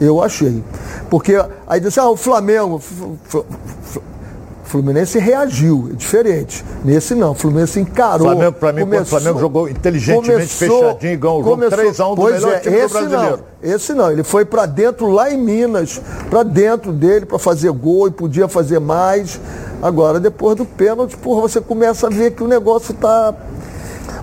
[0.00, 0.62] Eu achei.
[1.10, 1.34] Porque
[1.66, 2.80] aí disse, ah, o Flamengo.
[4.66, 6.64] Fluminense reagiu, é diferente.
[6.84, 8.26] Nesse não, o Fluminense encarou.
[8.26, 12.16] Flamengo, para mim, começou, o Flamengo jogou inteligentemente começou, fechadinho e ganhou o jogo 3x1
[12.16, 13.36] do melhor é, time esse brasileiro.
[13.36, 17.70] Não, esse não, ele foi para dentro lá em Minas, para dentro dele para fazer
[17.70, 19.40] gol e podia fazer mais.
[19.80, 23.34] Agora, depois do pênalti, porra, você começa a ver que o negócio está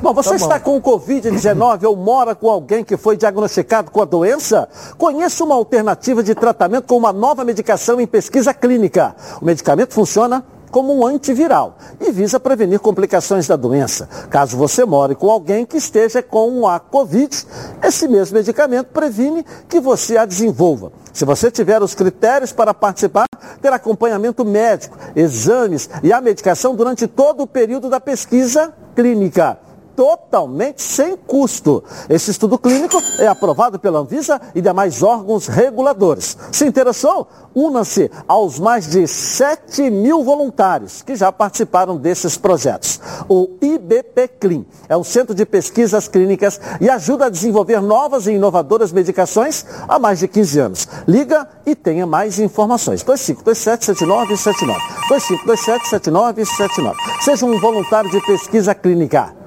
[0.04, 4.06] Bom, você tá está com Covid-19 ou mora com alguém que foi diagnosticado com a
[4.06, 4.68] doença?
[4.98, 9.16] Conheça uma alternativa de tratamento com uma nova medicação em pesquisa clínica.
[9.42, 14.10] O medicamento funciona como um antiviral e visa prevenir complicações da doença.
[14.30, 17.48] Caso você more com alguém que esteja com a Covid,
[17.82, 20.92] esse mesmo medicamento previne que você a desenvolva.
[21.14, 23.24] Se você tiver os critérios para participar,
[23.62, 29.60] terá acompanhamento médico, exames e a medicação durante todo o período da pesquisa clínica
[29.96, 31.84] totalmente sem custo.
[32.10, 36.38] Esse estudo clínico é aprovado pela Anvisa e demais órgãos reguladores.
[36.52, 37.28] Se interessou?
[37.56, 43.00] Una-se aos mais de 7 mil voluntários que já participaram desses projetos.
[43.30, 48.32] O IBP Clean é um centro de pesquisas clínicas e ajuda a desenvolver novas e
[48.32, 50.88] inovadoras medicações há mais de 15 anos.
[51.08, 53.04] Liga e tenha mais informações.
[53.04, 54.78] 2527-7979.
[55.10, 56.94] 2527-7979.
[57.22, 59.43] Seja um voluntário de pesquisa clínica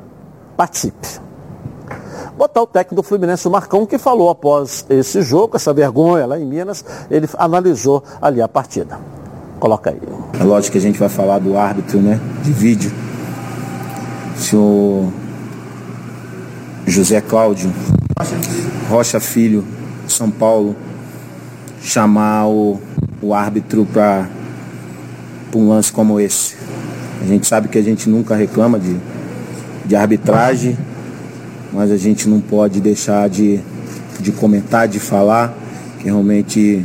[0.56, 1.20] participe.
[2.36, 6.38] Botar o técnico do Fluminense, o Marcão, que falou após esse jogo, essa vergonha lá
[6.38, 8.98] em Minas, ele analisou ali a partida.
[9.58, 10.00] Coloca aí.
[10.38, 12.20] É lógico que a gente vai falar do árbitro, né?
[12.42, 12.92] De vídeo.
[14.36, 15.10] Senhor
[16.86, 17.72] José Cláudio
[18.88, 19.64] Rocha Filho,
[20.06, 20.76] São Paulo,
[21.82, 22.80] chamar o,
[23.20, 24.28] o árbitro para
[25.54, 26.56] um lance como esse.
[27.20, 28.96] A gente sabe que a gente nunca reclama de
[29.86, 30.76] de arbitragem,
[31.72, 33.60] mas a gente não pode deixar de,
[34.20, 35.56] de comentar, de falar,
[35.98, 36.84] que realmente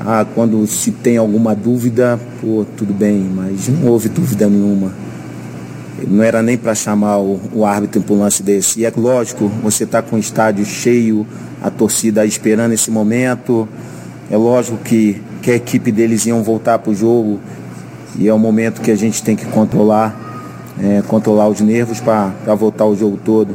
[0.00, 4.92] ah, quando se tem alguma dúvida, pô, tudo bem, mas não houve dúvida nenhuma.
[6.06, 8.80] Não era nem para chamar o, o árbitro para um lance desse.
[8.80, 11.26] E é lógico, você está com o estádio cheio,
[11.60, 13.68] a torcida esperando esse momento.
[14.30, 17.40] É lógico que que a equipe deles iam voltar para o jogo
[18.18, 20.27] e é o momento que a gente tem que controlar,
[20.82, 23.54] é, controlar os nervos para voltar o jogo todo.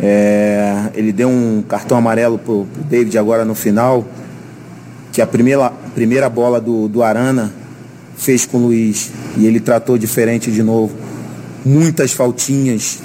[0.00, 4.04] É, ele deu um cartão amarelo pro, pro David agora no final,
[5.12, 7.52] que a primeira, primeira bola do, do Arana
[8.16, 10.94] fez com o Luiz e ele tratou diferente de novo.
[11.64, 13.00] Muitas faltinhas.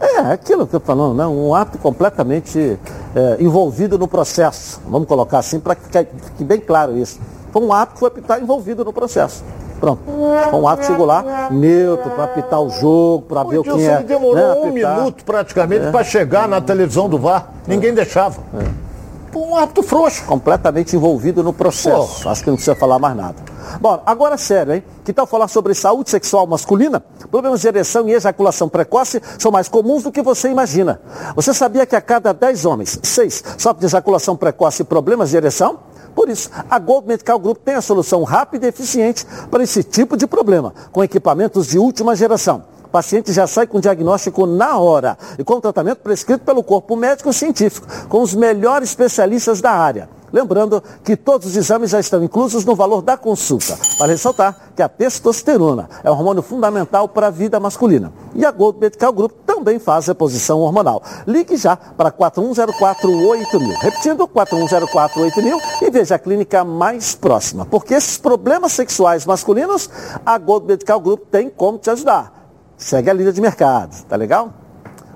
[0.00, 1.26] É, aquilo que eu falando, né?
[1.26, 2.78] um ato completamente
[3.14, 4.80] é, envolvido no processo.
[4.88, 5.86] Vamos colocar assim para que
[6.24, 7.20] fique bem claro isso.
[7.52, 9.44] Foi um ato que foi estar envolvido no processo.
[9.82, 10.00] Pronto.
[10.48, 14.00] Foi um ato chegou lá, neutro, para apitar o jogo, para ver o que é.
[14.00, 15.90] demorou né, um minuto praticamente é.
[15.90, 17.48] para chegar na televisão do VAR.
[17.66, 17.94] Ninguém é.
[17.94, 18.40] deixava.
[18.54, 19.36] É.
[19.36, 20.24] Um ato frouxo.
[20.24, 22.28] Completamente envolvido no processo.
[22.28, 23.34] Acho que não precisa falar mais nada.
[23.80, 24.84] Bom, agora sério, hein?
[25.04, 27.02] Que tal falar sobre saúde sexual masculina?
[27.28, 31.00] Problemas de ereção e ejaculação precoce são mais comuns do que você imagina.
[31.34, 35.38] Você sabia que a cada 10 homens, 6 sofrem de ejaculação precoce e problemas de
[35.38, 35.80] ereção?
[36.14, 40.16] Por isso, a Gold Medical Group tem a solução rápida e eficiente para esse tipo
[40.16, 42.64] de problema, com equipamentos de última geração.
[42.84, 47.32] O paciente já sai com diagnóstico na hora e com tratamento prescrito pelo corpo médico
[47.32, 50.08] científico, com os melhores especialistas da área.
[50.32, 53.78] Lembrando que todos os exames já estão inclusos no valor da consulta.
[53.98, 58.10] Para ressaltar que a testosterona é um hormônio fundamental para a vida masculina.
[58.34, 61.00] E a Gold Medical Group também faz reposição hormonal.
[61.26, 63.78] Ligue já para 41048000.
[63.80, 67.64] Repetindo, 41048000 e veja a clínica mais próxima.
[67.64, 69.88] Porque esses problemas sexuais masculinos,
[70.26, 72.50] a Gold Medical Group tem como te ajudar.
[72.76, 74.52] Segue a linha de mercado, tá legal?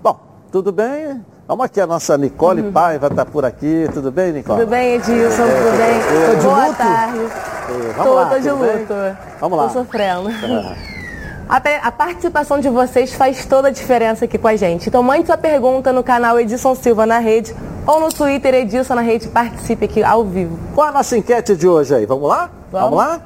[0.01, 0.17] Bom,
[0.53, 1.25] tudo bem?
[1.49, 2.73] Vamos aqui, a nossa Nicole uhum.
[2.73, 3.89] Paiva está por aqui.
[3.93, 4.61] Tudo bem, Nicole?
[4.61, 5.43] Tudo bem, Edilson?
[5.43, 6.43] É, tudo bem?
[6.43, 6.79] Boa luto?
[6.79, 7.19] tarde.
[8.33, 8.95] Tô de luto.
[9.41, 9.69] Vamos lá.
[9.69, 10.31] Tô sofrendo.
[11.49, 14.89] A, participação de vocês faz toda a diferença aqui com a gente.
[14.89, 17.55] Então mande sua pergunta no canal Edilson Silva na rede
[17.87, 19.29] ou no Twitter Edilson na rede.
[19.29, 20.59] Participe aqui ao vivo.
[20.75, 22.05] Qual a nossa enquete de hoje aí?
[22.05, 22.51] Vamos lá?
[22.73, 23.21] Vamos, Vamos lá?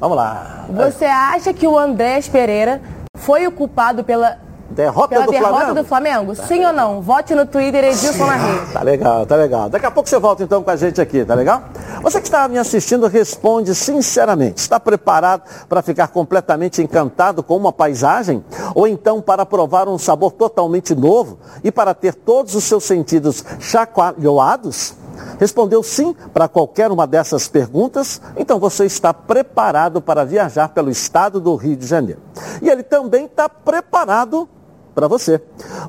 [0.00, 0.66] Vamos lá.
[0.68, 2.80] Você acha que o Andrés Pereira
[3.16, 4.38] foi o culpado pela
[4.70, 5.74] Derrota Pela do derrota Flamengo?
[5.74, 6.36] do Flamengo?
[6.36, 6.70] Tá Sim legal.
[6.70, 7.00] ou não?
[7.02, 8.72] Vote no Twitter Edilson rede.
[8.72, 9.68] Tá legal, tá legal.
[9.68, 11.62] Daqui a pouco você volta então com a gente aqui, tá legal?
[12.02, 14.58] Você que está me assistindo, responde sinceramente.
[14.58, 18.44] Está preparado para ficar completamente encantado com uma paisagem?
[18.74, 23.44] Ou então para provar um sabor totalmente novo e para ter todos os seus sentidos
[23.60, 24.94] chacoalhados?
[25.38, 31.40] Respondeu sim para qualquer uma dessas perguntas, então você está preparado para viajar pelo estado
[31.40, 32.20] do Rio de Janeiro.
[32.60, 34.48] E ele também está preparado
[34.96, 35.42] para você.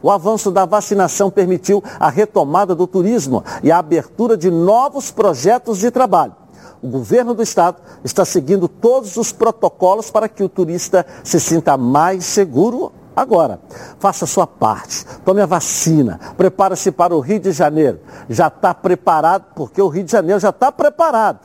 [0.03, 5.77] O avanço da vacinação permitiu a retomada do turismo e a abertura de novos projetos
[5.77, 6.35] de trabalho.
[6.83, 11.77] O governo do estado está seguindo todos os protocolos para que o turista se sinta
[11.77, 13.61] mais seguro agora.
[13.97, 18.01] Faça sua parte, tome a vacina, prepare-se para o Rio de Janeiro.
[18.29, 21.39] Já está preparado, porque o Rio de Janeiro já está preparado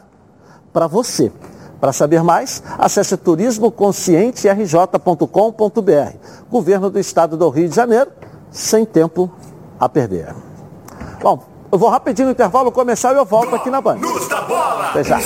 [0.73, 1.31] para você.
[1.83, 6.17] Para saber mais, acesse turismoconscienterj.com.br.
[6.49, 8.09] Governo do Estado do Rio de Janeiro,
[8.53, 9.29] sem tempo
[9.81, 10.33] a perder.
[11.21, 11.43] Bom,
[11.73, 13.99] eu vou rapidinho no intervalo começar e eu volto aqui na Band.
[14.91, 15.19] Até já.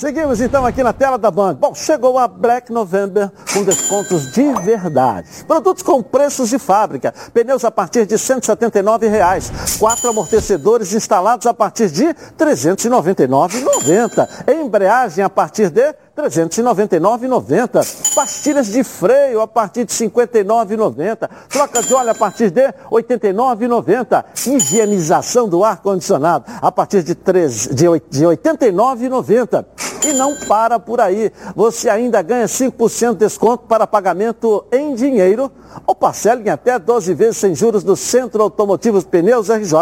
[0.00, 1.56] Seguimos então aqui na tela da Band.
[1.56, 5.28] Bom, chegou a Black November com descontos de verdade.
[5.46, 7.12] Produtos com preços de fábrica.
[7.34, 9.52] Pneus a partir de 179 reais.
[9.78, 14.26] Quatro amortecedores instalados a partir de R$ 399,90.
[14.48, 18.14] Embreagem a partir de 399,90.
[18.14, 21.28] Pastilhas de freio a partir de R$ 59,90.
[21.48, 24.24] Troca de óleo a partir de R$ 89,90.
[24.46, 29.64] Higienização do ar-condicionado a partir de, de, de R$ 89,90.
[30.02, 31.30] E não para por aí.
[31.54, 35.52] Você ainda ganha 5% de desconto para pagamento em dinheiro
[35.86, 39.74] ou parcela em até 12 vezes sem juros do Centro Automotivo Pneus RJ.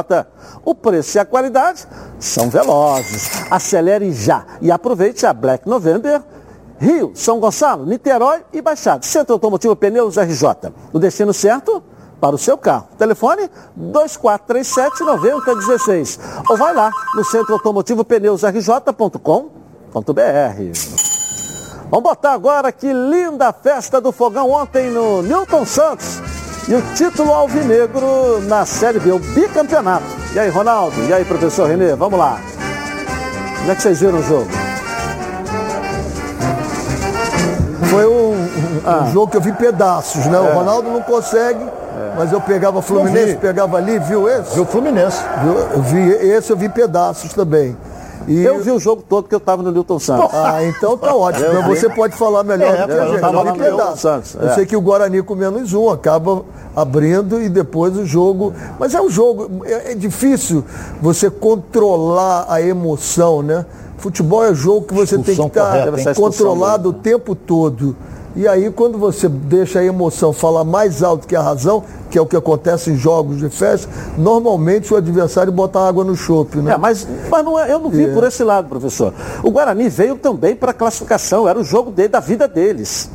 [0.64, 1.87] O preço e a qualidade
[2.19, 3.31] são velozes.
[3.51, 6.23] Acelere já e aproveite a Black November
[6.79, 9.05] Rio, São Gonçalo, Niterói e Baixada.
[9.05, 10.73] Centro Automotivo Pneus RJ.
[10.93, 11.83] O destino certo?
[12.21, 12.88] Para o seu carro.
[12.97, 16.19] Telefone 2437-9016.
[16.49, 18.05] Ou vai lá no Centro Automotivo
[21.91, 26.21] Vamos botar agora que linda festa do fogão ontem no Newton Santos.
[26.69, 30.05] E o título alvinegro na Série B, o bicampeonato.
[30.35, 30.95] E aí, Ronaldo?
[31.09, 31.95] E aí, professor Renê?
[31.95, 32.38] Vamos lá.
[33.59, 34.68] Como é que vocês viram o jogo?
[38.85, 39.05] Ah.
[39.05, 40.37] um jogo que eu vi pedaços, né?
[40.37, 40.41] É.
[40.41, 42.12] O Ronaldo não consegue, é.
[42.17, 44.55] mas eu pegava Fluminense, pegava ali, viu esse?
[44.55, 45.23] Viu Fluminense.
[45.75, 47.77] Eu vi esse, eu vi pedaços também.
[48.29, 48.45] E...
[48.45, 50.35] Eu vi o jogo todo porque eu estava no Newton Santos.
[50.35, 51.47] Ah, então tá ótimo.
[51.47, 53.23] Então você pode falar melhor é, do que a gente.
[53.23, 54.37] Eu, no Newton Santos.
[54.38, 56.45] eu sei que o Guarani com menos um acaba
[56.77, 58.53] abrindo e depois o jogo.
[58.79, 60.62] Mas é um jogo, é, é difícil
[61.01, 63.64] você controlar a emoção, né?
[63.97, 67.97] Futebol é jogo que você tem que estar controlado o tempo todo.
[68.37, 72.21] E aí, quando você deixa a emoção falar mais alto que a razão, que é
[72.21, 76.75] o que acontece em jogos de festa, normalmente o adversário bota água no chope, né?
[76.75, 78.12] É, mas, mas não é, eu não vi é.
[78.12, 79.12] por esse lado, professor.
[79.43, 83.11] O Guarani veio também para a classificação, era o jogo dele, da vida deles.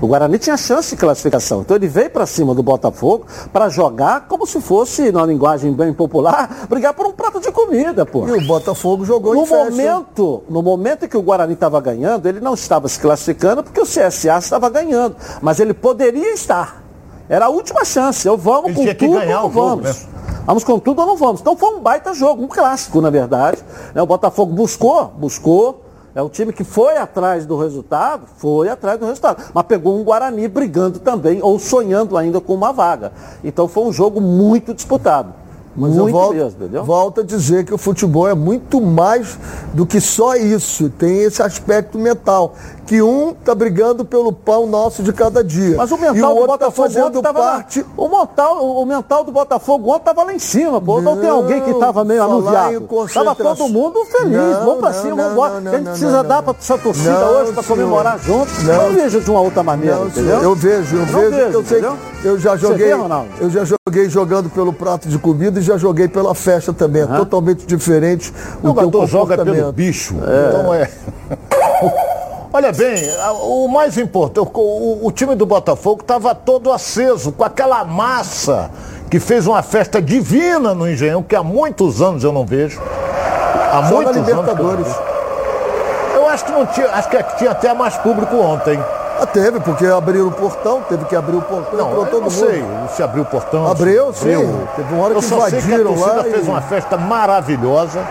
[0.00, 1.62] O Guarani tinha chance de classificação.
[1.62, 5.92] Então ele veio para cima do Botafogo para jogar como se fosse, na linguagem bem
[5.92, 8.28] popular, brigar por um prato de comida, pô.
[8.28, 12.26] E o Botafogo jogou no em momento, No momento em que o Guarani estava ganhando,
[12.26, 15.16] ele não estava se classificando porque o CSA estava ganhando.
[15.40, 16.82] Mas ele poderia estar.
[17.28, 18.26] Era a última chance.
[18.26, 19.88] Eu vamos ele com tudo ou não vamos.
[19.88, 20.14] Jogo, né?
[20.46, 21.40] Vamos com tudo ou não vamos.
[21.40, 23.58] Então foi um baita jogo, um clássico, na verdade.
[23.94, 25.83] Né, o Botafogo buscou, buscou,
[26.14, 29.50] é um time que foi atrás do resultado, foi atrás do resultado.
[29.52, 33.12] Mas pegou um Guarani brigando também, ou sonhando ainda com uma vaga.
[33.42, 35.43] Então foi um jogo muito disputado.
[35.76, 36.84] Mas muito eu volto, mesmo, entendeu?
[36.84, 39.38] volto a dizer que o futebol é muito mais
[39.72, 40.88] do que só isso.
[40.90, 42.54] Tem esse aspecto mental.
[42.86, 45.74] Que um está brigando pelo pão nosso de cada dia.
[45.76, 47.80] Mas o mental o do tá Botafogo tá fazendo parte.
[47.80, 51.00] Lá, o, mental, o mental do Botafogo ontem estava lá em cima, pô.
[51.00, 52.86] Não, não tem alguém que estava meio anuviado.
[53.06, 54.36] Estava todo mundo feliz.
[54.36, 55.54] Não, vamos para cima, vamos embora.
[55.56, 58.52] a gente precisa dar para essa torcida hoje para comemorar junto.
[58.62, 60.42] Não, não vejo de uma outra maneira, entendeu?
[60.42, 61.30] Eu vejo, eu vejo.
[61.30, 61.80] vejo eu, sei,
[62.24, 62.86] eu já joguei.
[62.88, 62.92] Vê,
[63.40, 67.02] eu já joguei jogando pelo prato de comida já joguei pela festa também.
[67.02, 68.32] É totalmente diferente.
[68.62, 70.14] O jogador joga pelo bicho.
[70.22, 70.48] É.
[70.48, 70.90] Então é.
[72.52, 73.02] Olha bem,
[73.42, 78.70] o mais importante, o, o time do Botafogo estava todo aceso, com aquela massa
[79.10, 82.80] que fez uma festa divina no Engenhão, que há muitos anos eu não vejo.
[83.72, 84.86] Há Só muitos Libertadores.
[84.86, 84.98] anos.
[86.14, 88.78] Eu, eu acho que não tinha, acho que tinha até mais público ontem.
[89.20, 91.78] Ah, teve, porque abriram o portão, teve que abrir o portão.
[91.78, 93.66] Não, eu todo não sei se abriu o portão.
[93.66, 94.30] Abriu, sim.
[94.76, 96.24] Teve uma hora eu que invadiram que a lá.
[96.24, 96.50] fez e...
[96.50, 98.04] uma festa maravilhosa.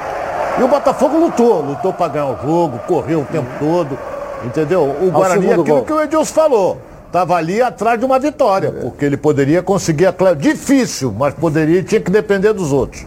[0.58, 3.98] E o Botafogo lutou, lutou para ganhar o jogo, correu o tempo todo.
[4.46, 4.84] Entendeu?
[4.84, 5.84] O Guarani, aquilo gol.
[5.84, 6.78] que o Edilson falou.
[7.08, 8.72] Estava ali atrás de uma vitória, é.
[8.72, 13.06] porque ele poderia conseguir a Difícil, mas poderia tinha que depender dos outros.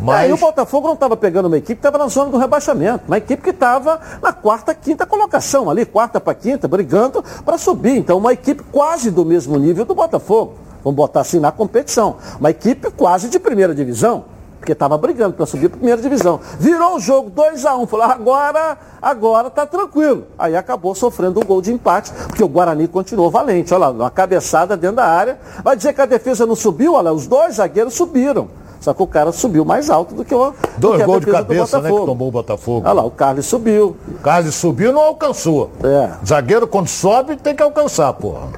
[0.00, 0.26] Mas...
[0.26, 3.04] É, e o Botafogo não estava pegando uma equipe que estava na zona do rebaixamento,
[3.06, 7.96] uma equipe que estava na quarta, quinta colocação, ali, quarta para quinta, brigando para subir.
[7.96, 10.54] Então, uma equipe quase do mesmo nível do Botafogo.
[10.84, 12.16] Vamos botar assim na competição.
[12.38, 14.24] Uma equipe quase de primeira divisão,
[14.58, 16.40] porque estava brigando para subir para a primeira divisão.
[16.58, 20.26] Virou o jogo 2 a 1 um, falou, agora, agora tá tranquilo.
[20.38, 23.74] Aí acabou sofrendo um gol de empate, porque o Guarani continuou valente.
[23.74, 25.38] Olha lá, uma cabeçada dentro da área.
[25.64, 26.94] Vai dizer que a defesa não subiu?
[26.94, 28.48] Olha, os dois zagueiros subiram.
[28.80, 30.52] Só que o cara subiu mais alto do que o.
[30.76, 31.90] Dois gols de cabeça, né?
[31.90, 32.86] Que tomou o Botafogo.
[32.86, 33.96] Olha lá, o Carlos subiu.
[34.08, 35.70] O Carlos subiu não alcançou.
[35.82, 36.10] É.
[36.24, 38.48] Zagueiro, quando sobe, tem que alcançar, porra.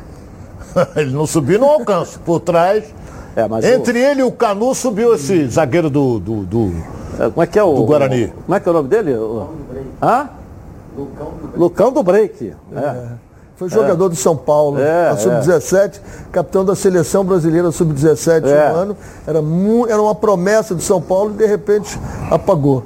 [0.96, 2.18] Ele não subiu, não alcança.
[2.24, 2.84] Por trás.
[3.36, 4.02] É, Entre o...
[4.02, 6.18] ele e o Canu subiu esse zagueiro do.
[6.18, 6.72] do, do
[7.18, 7.74] é, como é que é o.
[7.74, 8.32] Do Guarani.
[8.44, 9.12] como é que é o nome dele?
[10.02, 10.28] Hã?
[10.96, 11.58] Lucão do Break.
[11.58, 12.54] Lucão do Break.
[12.74, 13.29] É.
[13.60, 14.08] Foi jogador é.
[14.08, 16.00] do São Paulo, é, sub-17, é.
[16.32, 18.72] capitão da seleção brasileira sub-17 é.
[18.72, 18.96] um ano.
[19.26, 19.38] Era,
[19.92, 22.82] era uma promessa do São Paulo e de repente apagou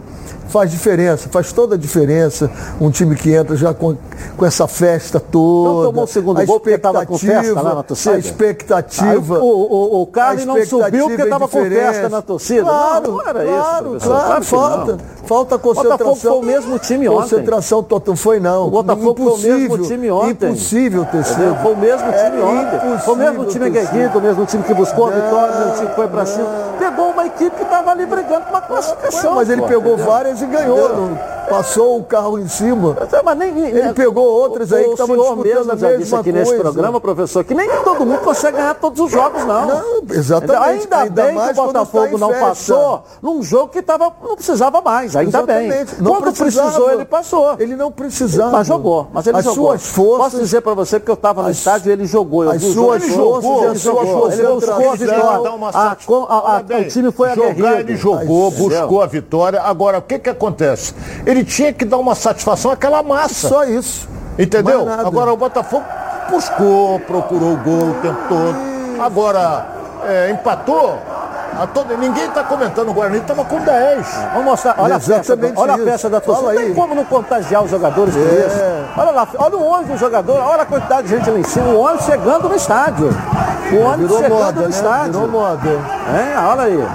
[0.48, 2.50] faz diferença, faz toda a diferença.
[2.80, 3.96] Um time que entra já com,
[4.36, 5.68] com essa festa toda.
[5.68, 8.14] Não tomou o segundo a gol porque estava com festa lá na torcida?
[8.14, 9.36] A expectativa.
[9.36, 12.62] Aí, o, o, o Carlos não subiu porque estava é com festa na torcida?
[12.62, 14.06] Claro, não, não era claro, isso.
[14.06, 14.98] Claro, claro falta.
[15.26, 15.94] Falta concentração.
[15.94, 17.22] O Botafogo foi o mesmo time ontem.
[17.22, 18.66] Concentração total foi não.
[18.66, 20.48] O Botafogo impossível, foi o mesmo time ontem.
[20.50, 21.56] Impossível ter sido.
[21.62, 22.98] Foi o mesmo time é ontem.
[22.98, 25.88] Foi o mesmo time aguerrido, o mesmo time que buscou a vitória, o mesmo time
[25.88, 26.46] que foi pra cima.
[26.78, 29.34] Pegou uma equipe que estava ali brigando com uma classificação.
[29.34, 31.16] Mas ele pegou várias e ganhou.
[31.48, 32.96] Passou o carro em cima.
[33.24, 36.38] Mas nem, ele é, pegou outras aí que estavam disputando mesmo já disse aqui coisa.
[36.50, 39.66] nesse programa, professor, que nem todo mundo consegue ganhar todos os jogos, não.
[39.66, 40.64] Não, exatamente.
[40.64, 45.14] Ainda, ainda bem que o Botafogo não passou num jogo que tava, não precisava mais,
[45.16, 45.68] ainda exatamente.
[45.68, 45.86] bem.
[46.00, 46.68] Não Quando precisava.
[46.68, 47.56] precisou, ele passou.
[47.58, 48.50] Ele não precisava.
[48.50, 49.08] Mas jogou.
[49.12, 49.70] Mas ele as jogou.
[49.70, 52.44] Suas forças, Posso dizer para você que eu estava no estádio e ele jogou.
[52.44, 54.32] Eu as suas forças, jogou, ele jogou.
[54.32, 56.80] Ele buscou a vitória.
[56.80, 57.68] O time foi aguerrido.
[57.68, 59.60] Ele jogou, buscou a vitória.
[59.60, 60.94] Agora, o que que acontece?
[61.34, 63.48] Ele tinha que dar uma satisfação àquela massa.
[63.48, 64.08] Só isso.
[64.38, 64.88] Entendeu?
[64.88, 65.84] Agora o Botafogo
[66.30, 68.56] buscou, procurou o gol o tempo todo.
[69.00, 69.66] Agora,
[70.06, 70.96] é, empatou.
[71.60, 74.06] A todo, ninguém está comentando, o Guarani estava com 10.
[74.32, 76.52] Vamos mostrar, olha, a peça, olha a peça da torcida.
[76.52, 78.24] Não tem como não contagiar os jogadores com é.
[78.24, 78.60] isso.
[78.96, 81.66] Olha lá, olha o ônibus do jogador, olha a quantidade de gente lá em cima,
[81.66, 83.08] o ônibus chegando no estádio.
[83.72, 84.70] O ônibus Virou chegando moda, no né?
[84.70, 85.12] estádio.
[85.12, 85.70] Virou moda.
[86.12, 86.88] É, olha aí.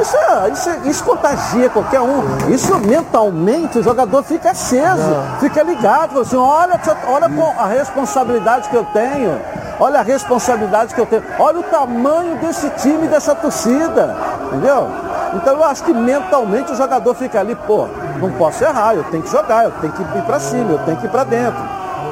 [0.00, 2.48] Isso, é, isso, é, isso contagia qualquer um.
[2.48, 8.84] Isso mentalmente o jogador fica aceso, fica ligado, assim, olha, olha a responsabilidade que eu
[8.92, 9.40] tenho.
[9.78, 11.22] Olha a responsabilidade que eu tenho.
[11.38, 14.16] Olha o tamanho desse time, dessa torcida.
[14.46, 14.88] Entendeu?
[15.34, 17.88] Então eu acho que mentalmente o jogador fica ali, pô,
[18.20, 20.96] não posso errar, eu tenho que jogar, eu tenho que ir para cima, eu tenho
[20.96, 21.60] que ir para dentro.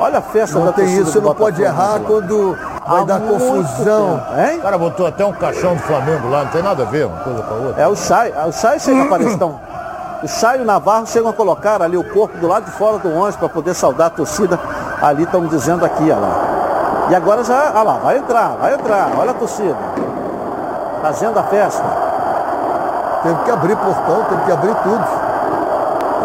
[0.00, 4.20] Olha a festa não da tem isso, você não pode errar quando vai dar confusão.
[4.36, 4.58] Hein?
[4.58, 7.18] O cara botou até um caixão do Flamengo lá, não tem nada a ver uma
[7.18, 7.82] coisa com a outra.
[7.82, 9.60] É o Chay, o Chay chega para então.
[10.22, 12.98] O Chay e o Navarro chegam a colocar ali o corpo do lado de fora
[12.98, 14.58] do ônibus para poder saudar a torcida.
[15.00, 17.06] Ali estão dizendo aqui, olha lá.
[17.10, 19.76] E agora já, olha lá, vai entrar, vai entrar, olha a torcida.
[21.02, 21.84] Fazendo a festa.
[23.22, 25.04] Teve que abrir portão, teve que abrir tudo.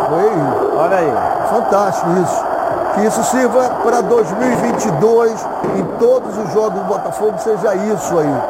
[0.09, 0.77] Foi.
[0.77, 1.13] Olha aí.
[1.49, 2.56] Fantástico isso.
[2.97, 8.41] Que isso sirva para 2022, em todos os jogos do Botafogo, seja isso aí.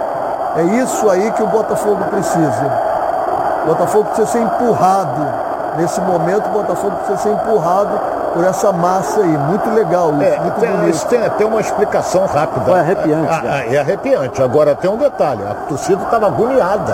[0.55, 2.71] É isso aí que o Botafogo precisa.
[3.63, 5.47] O Botafogo precisa ser empurrado.
[5.77, 7.99] Nesse momento, o Botafogo precisa ser empurrado
[8.33, 9.37] por essa massa aí.
[9.37, 10.89] Muito legal isso, é, muito tem, bonito.
[10.89, 12.71] Isso tem até uma explicação rápida.
[12.71, 13.45] É arrepiante.
[13.45, 14.41] É, é arrepiante.
[14.41, 16.93] Agora tem um detalhe, a torcida estava agoniada.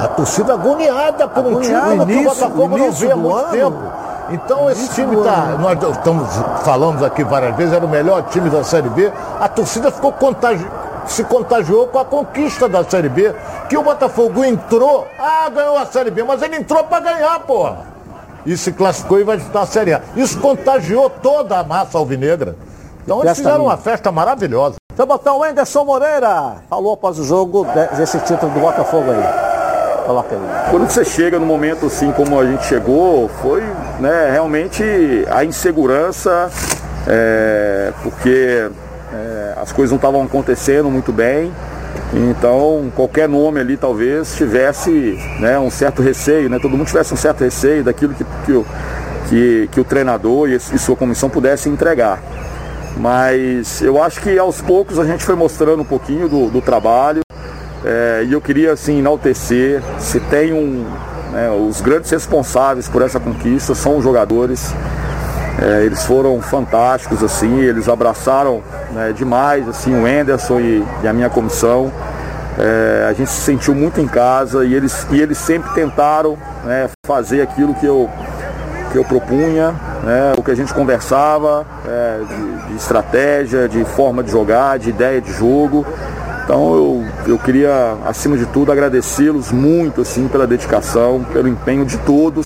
[0.00, 0.04] É.
[0.04, 3.36] A torcida agoniada por agoniada, um time início, que o Botafogo não vê há muito
[3.36, 3.50] ano.
[3.50, 4.03] tempo.
[4.30, 5.56] Então esse time está.
[5.58, 6.28] Nós estamos
[6.64, 9.12] falamos aqui várias vezes, era o melhor time da Série B.
[9.40, 10.66] A torcida ficou contagi
[11.06, 13.34] se contagiou com a conquista da Série B.
[13.68, 17.78] Que o Botafogo entrou, ah, ganhou a Série B, mas ele entrou para ganhar, porra.
[18.44, 20.02] E se classificou e vai disputar a Série A.
[20.16, 22.56] Isso contagiou toda a massa alvinegra.
[23.02, 23.70] Então eles fizeram minha.
[23.70, 24.76] uma festa maravilhosa.
[24.96, 26.56] Eu botar o Anderson Moreira.
[26.70, 27.66] Falou após o jogo
[27.96, 29.53] desse título do Botafogo aí.
[30.04, 30.70] Coloca aí.
[30.70, 33.62] Quando você chega no momento assim como a gente chegou, foi
[33.98, 34.82] né, realmente
[35.30, 36.50] a insegurança,
[37.06, 38.68] é, porque
[39.12, 41.50] é, as coisas não estavam acontecendo muito bem.
[42.12, 47.16] Então qualquer nome ali talvez tivesse né, um certo receio, né, todo mundo tivesse um
[47.16, 48.66] certo receio daquilo que, que, o,
[49.28, 52.20] que, que o treinador e, e sua comissão pudessem entregar.
[52.96, 57.23] Mas eu acho que aos poucos a gente foi mostrando um pouquinho do, do trabalho.
[57.84, 60.86] É, e eu queria assim enaltecer, se tem um.
[61.32, 64.74] Né, os grandes responsáveis por essa conquista são os jogadores.
[65.60, 68.62] É, eles foram fantásticos, assim, eles abraçaram
[68.92, 71.92] né, demais assim, o Enderson e, e a minha comissão.
[72.58, 76.88] É, a gente se sentiu muito em casa e eles, e eles sempre tentaram né,
[77.06, 78.08] fazer aquilo que eu,
[78.92, 79.72] que eu propunha,
[80.04, 84.90] né, o que a gente conversava, é, de, de, estratégia, de forma de jogar, de
[84.90, 85.84] ideia de jogo.
[86.44, 91.96] Então eu, eu queria, acima de tudo, agradecê-los muito assim, pela dedicação, pelo empenho de
[91.98, 92.44] todos.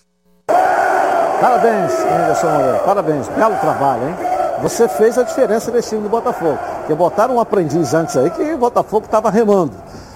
[1.40, 4.14] Parabéns, Anderson Moreira, parabéns, belo trabalho, hein?
[4.62, 6.58] Você fez a diferença nesse time do Botafogo.
[6.78, 9.72] Porque botaram um aprendiz antes aí que o Botafogo estava remando.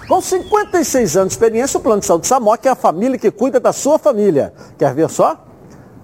[0.07, 3.59] Com 56 anos de experiência, o Plano de Saúde Samok é a família que cuida
[3.59, 4.53] da sua família.
[4.77, 5.37] Quer ver só?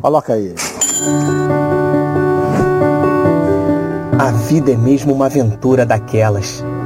[0.02, 0.56] Coloca aí.
[4.18, 6.64] A vida é mesmo uma aventura daquelas.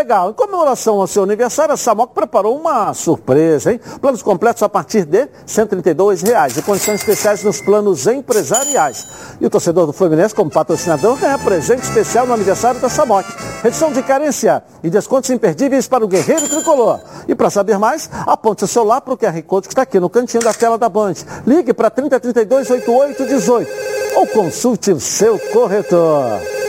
[0.00, 0.30] Legal.
[0.30, 3.80] Em comemoração ao seu aniversário, a Samoc preparou uma surpresa, hein?
[4.00, 9.06] Planos completos a partir de 132 reais e condições especiais nos planos empresariais.
[9.38, 13.26] E o torcedor do Fluminense, como patrocinador, ganha presente especial no aniversário da Samoc.
[13.62, 16.98] Redução de carência e descontos imperdíveis para o Guerreiro Tricolor.
[17.28, 20.08] E para saber mais, aponte o celular para o QR Code que está aqui no
[20.08, 21.12] cantinho da tela da Band.
[21.46, 26.59] Ligue para 3032 8818 ou consulte o seu corretor.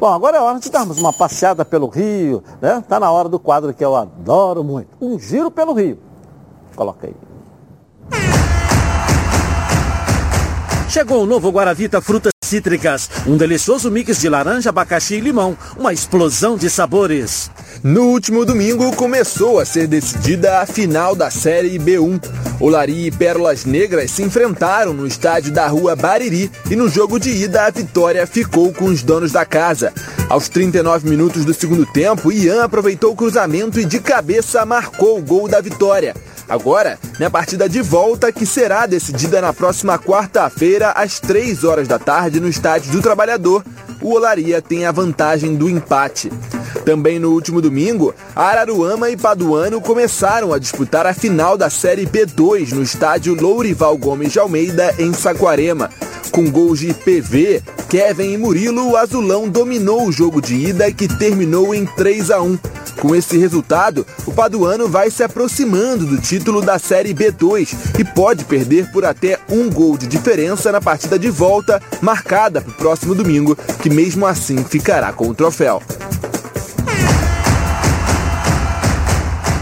[0.00, 2.82] Bom, agora é hora de darmos uma passeada pelo Rio, né?
[2.88, 4.88] Tá na hora do quadro que eu adoro muito.
[4.98, 5.98] Um giro pelo Rio.
[6.74, 7.14] Coloca aí.
[10.88, 15.92] Chegou o novo Guaravita Frutas Cítricas, um delicioso mix de laranja, abacaxi e limão, uma
[15.92, 17.48] explosão de sabores.
[17.80, 22.20] No último domingo começou a ser decidida a final da Série B1.
[22.58, 27.30] Olaria e Pérolas Negras se enfrentaram no estádio da Rua Bariri e no jogo de
[27.30, 29.92] ida a vitória ficou com os donos da casa.
[30.28, 35.22] Aos 39 minutos do segundo tempo, Ian aproveitou o cruzamento e de cabeça marcou o
[35.22, 36.16] gol da vitória.
[36.50, 41.96] Agora, na partida de volta, que será decidida na próxima quarta-feira, às 3 horas da
[41.96, 43.64] tarde, no Estádio do Trabalhador,
[44.00, 46.30] o Olaria tem a vantagem do empate.
[46.84, 52.72] Também no último domingo, Araruama e Paduano começaram a disputar a final da Série B2
[52.72, 55.90] no estádio Lourival Gomes de Almeida, em Saquarema.
[56.30, 61.08] Com gols de PV, Kevin e Murilo, o Azulão dominou o jogo de ida que
[61.08, 62.58] terminou em 3 a 1.
[63.00, 68.44] Com esse resultado, o Paduano vai se aproximando do título da Série B2 e pode
[68.44, 73.14] perder por até um gol de diferença na partida de volta, marcada para o próximo
[73.14, 75.82] domingo, que mesmo assim ficará com o troféu.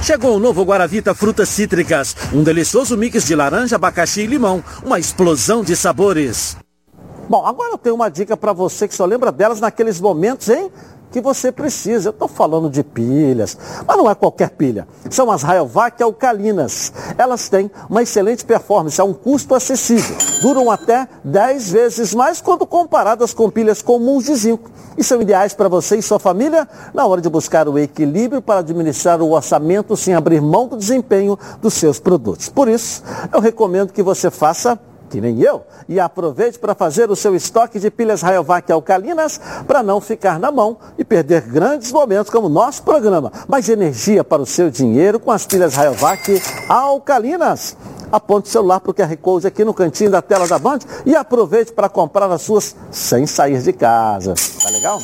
[0.03, 4.99] Chegou o novo Guaravita Frutas Cítricas, um delicioso mix de laranja, abacaxi e limão, uma
[4.99, 6.57] explosão de sabores.
[7.29, 10.71] Bom, agora eu tenho uma dica para você que só lembra delas naqueles momentos, hein?
[11.11, 12.09] Que você precisa.
[12.09, 13.57] Eu estou falando de pilhas,
[13.87, 14.87] mas não é qualquer pilha.
[15.11, 16.93] São as Rayovac alcalinas.
[17.17, 20.17] Elas têm uma excelente performance a um custo acessível.
[20.43, 24.71] Duram até 10 vezes mais quando comparadas com pilhas comuns de zinco.
[24.97, 28.61] E são ideais para você e sua família na hora de buscar o equilíbrio para
[28.61, 32.49] administrar o orçamento sem abrir mão do desempenho dos seus produtos.
[32.49, 34.79] Por isso, eu recomendo que você faça
[35.09, 39.83] que nem eu, e aproveite para fazer o seu estoque de pilhas Rayovac alcalinas para
[39.83, 43.33] não ficar na mão e perder grandes momentos como o nosso programa.
[43.49, 47.77] Mais energia para o seu dinheiro com as pilhas Rayovac alcalinas.
[48.11, 51.15] Aponte o celular para o QR Code aqui no cantinho da tela da Band e
[51.15, 54.35] aproveite para comprar as suas sem sair de casa.
[54.63, 54.99] Tá legal?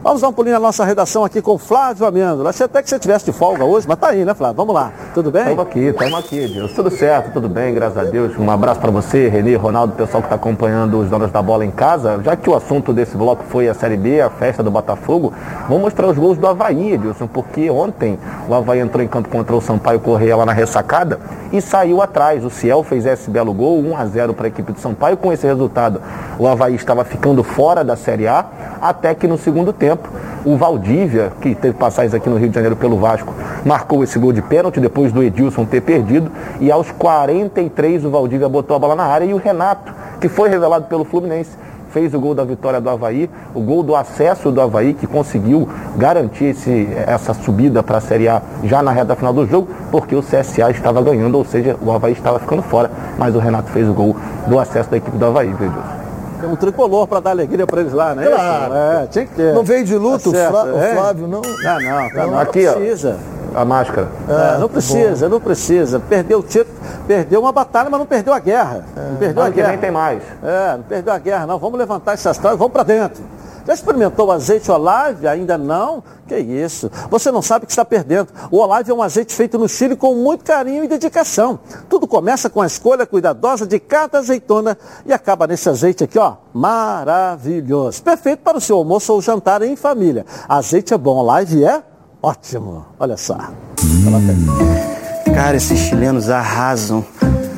[0.00, 2.50] Vamos dar um pulinho na nossa redação aqui com Flávio Amêndola.
[2.50, 4.56] Achei até que você tivesse de folga hoje, mas tá aí, né, Flávio?
[4.56, 4.92] Vamos lá.
[5.12, 5.42] Tudo bem?
[5.42, 6.72] Estamos aqui, estamos aqui, Deus.
[6.72, 8.38] Tudo certo, tudo bem, graças a Deus.
[8.38, 11.70] Um abraço para você, Renê, Ronaldo, pessoal que está acompanhando os donos da bola em
[11.72, 12.20] casa.
[12.22, 15.32] Já que o assunto desse bloco foi a Série B, a festa do Botafogo,
[15.68, 19.56] vamos mostrar os gols do Havaí, Edilson, porque ontem o Havaí entrou em campo contra
[19.56, 21.18] o Sampaio Correia lá na ressacada
[21.52, 22.44] e saiu atrás.
[22.44, 25.16] O Ciel fez esse belo gol, 1 a 0 para a equipe do Sampaio.
[25.16, 26.00] Com esse resultado,
[26.38, 28.46] o Havaí estava ficando fora da Série A,
[28.80, 29.97] até que no segundo tempo
[30.44, 33.34] o Valdívia, que teve passagens aqui no Rio de Janeiro pelo Vasco,
[33.64, 36.30] marcou esse gol de pênalti depois do Edilson ter perdido.
[36.60, 40.48] E aos 43 o Valdívia botou a bola na área e o Renato, que foi
[40.48, 41.50] revelado pelo Fluminense,
[41.90, 45.68] fez o gol da vitória do Havaí, o gol do acesso do Havaí, que conseguiu
[45.96, 50.14] garantir esse, essa subida para a Série A já na reta final do jogo, porque
[50.14, 53.88] o CSA estava ganhando, ou seja, o Havaí estava ficando fora, mas o Renato fez
[53.88, 55.97] o gol do acesso da equipe do Havaí, viu?
[56.44, 58.26] Um tricolor para dar alegria para eles lá, né?
[58.26, 58.74] Claro.
[58.74, 59.54] É, tinha que ter.
[59.54, 60.94] Não veio de luto tá o é.
[60.94, 61.40] Flávio, não?
[61.42, 62.38] Não, não, tá não.
[62.38, 63.18] Aqui, precisa.
[63.54, 64.08] Ó, a máscara.
[64.28, 65.34] É, não precisa, bom.
[65.34, 66.00] não precisa.
[66.00, 66.76] Perdeu o título,
[67.06, 68.84] perdeu uma batalha, mas não perdeu a guerra.
[68.96, 69.10] É.
[69.10, 69.68] Não perdeu não, a guerra.
[69.70, 70.22] nem tem mais.
[70.42, 71.58] É, não perdeu a guerra, não.
[71.58, 73.22] Vamos levantar essa história, vamos para dentro.
[73.68, 75.28] Já experimentou o azeite Olive?
[75.28, 76.02] Ainda não?
[76.26, 76.90] Que isso?
[77.10, 78.28] Você não sabe o que está perdendo.
[78.50, 81.60] O Olive é um azeite feito no Chile com muito carinho e dedicação.
[81.86, 86.36] Tudo começa com a escolha cuidadosa de cada azeitona e acaba nesse azeite aqui, ó,
[86.54, 88.02] maravilhoso.
[88.02, 90.24] Perfeito para o seu almoço ou jantar em família.
[90.48, 91.82] Azeite é bom, Olive é
[92.22, 92.86] ótimo.
[92.98, 93.36] Olha só.
[93.84, 95.34] Hum.
[95.34, 97.04] Cara, esses chilenos arrasam.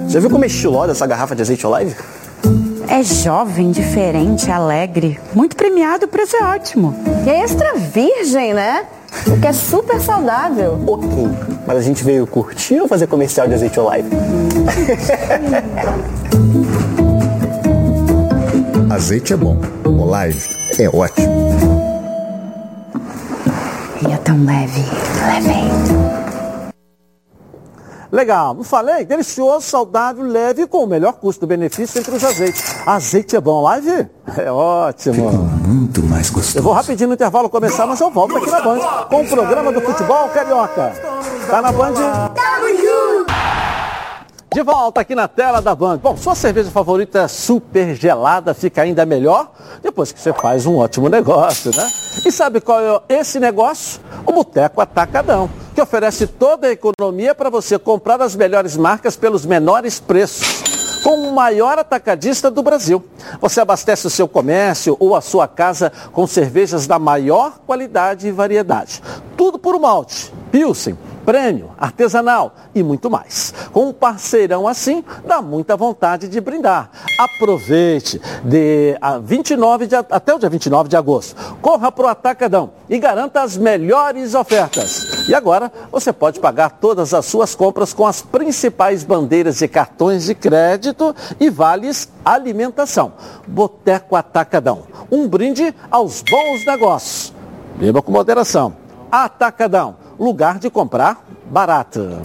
[0.09, 1.95] Já viu como é estilosa essa garrafa de azeite Olive?
[2.91, 5.21] É jovem, diferente, alegre.
[5.33, 6.93] Muito premiado, o preço é ótimo.
[7.25, 8.85] E é extra virgem, né?
[9.29, 10.77] O que é super saudável.
[10.89, 11.09] Ok,
[11.69, 14.11] mas a gente veio curtir ou fazer comercial de azeite Olive?
[18.91, 20.49] azeite é bom, Olive
[20.81, 21.81] é ótimo.
[24.07, 24.85] E é tão leve,
[25.27, 26.00] leve.
[28.13, 29.05] Legal, não falei?
[29.05, 32.77] Delicioso, saudável, leve e com o melhor custo-benefício entre os azeites.
[32.85, 34.09] Azeite é bom, live?
[34.37, 35.15] É ótimo.
[35.15, 36.59] Ficou muito mais gostoso.
[36.59, 39.73] Eu vou rapidinho no intervalo começar, mas eu volto aqui na Band com o programa
[39.73, 40.93] do futebol carioca.
[41.49, 41.95] Tá na Band?
[44.53, 45.99] De volta aqui na tela da Band.
[45.99, 50.77] Bom, sua cerveja favorita é super gelada fica ainda melhor depois que você faz um
[50.77, 51.89] ótimo negócio, né?
[52.27, 54.01] E sabe qual é esse negócio?
[54.27, 59.47] O Boteco Atacadão que oferece toda a economia para você comprar as melhores marcas pelos
[59.47, 60.65] menores preços
[61.05, 63.05] com o maior atacadista do Brasil.
[63.41, 68.33] Você abastece o seu comércio ou a sua casa com cervejas da maior qualidade e
[68.33, 69.01] variedade.
[69.37, 70.33] Tudo por um malte.
[70.51, 73.53] Pilsen prêmio, artesanal e muito mais.
[73.73, 76.91] Com um parceirão assim, dá muita vontade de brindar.
[77.19, 81.37] Aproveite de a 29 de, até o dia 29 de agosto.
[81.61, 85.29] Corra para o Atacadão e garanta as melhores ofertas.
[85.29, 90.25] E agora você pode pagar todas as suas compras com as principais bandeiras de cartões
[90.25, 93.13] de crédito e vales alimentação.
[93.47, 94.85] Boteco Atacadão.
[95.11, 97.33] Um brinde aos bons negócios.
[97.77, 98.75] Beba com moderação.
[99.11, 102.19] Atacadão lugar de comprar barato.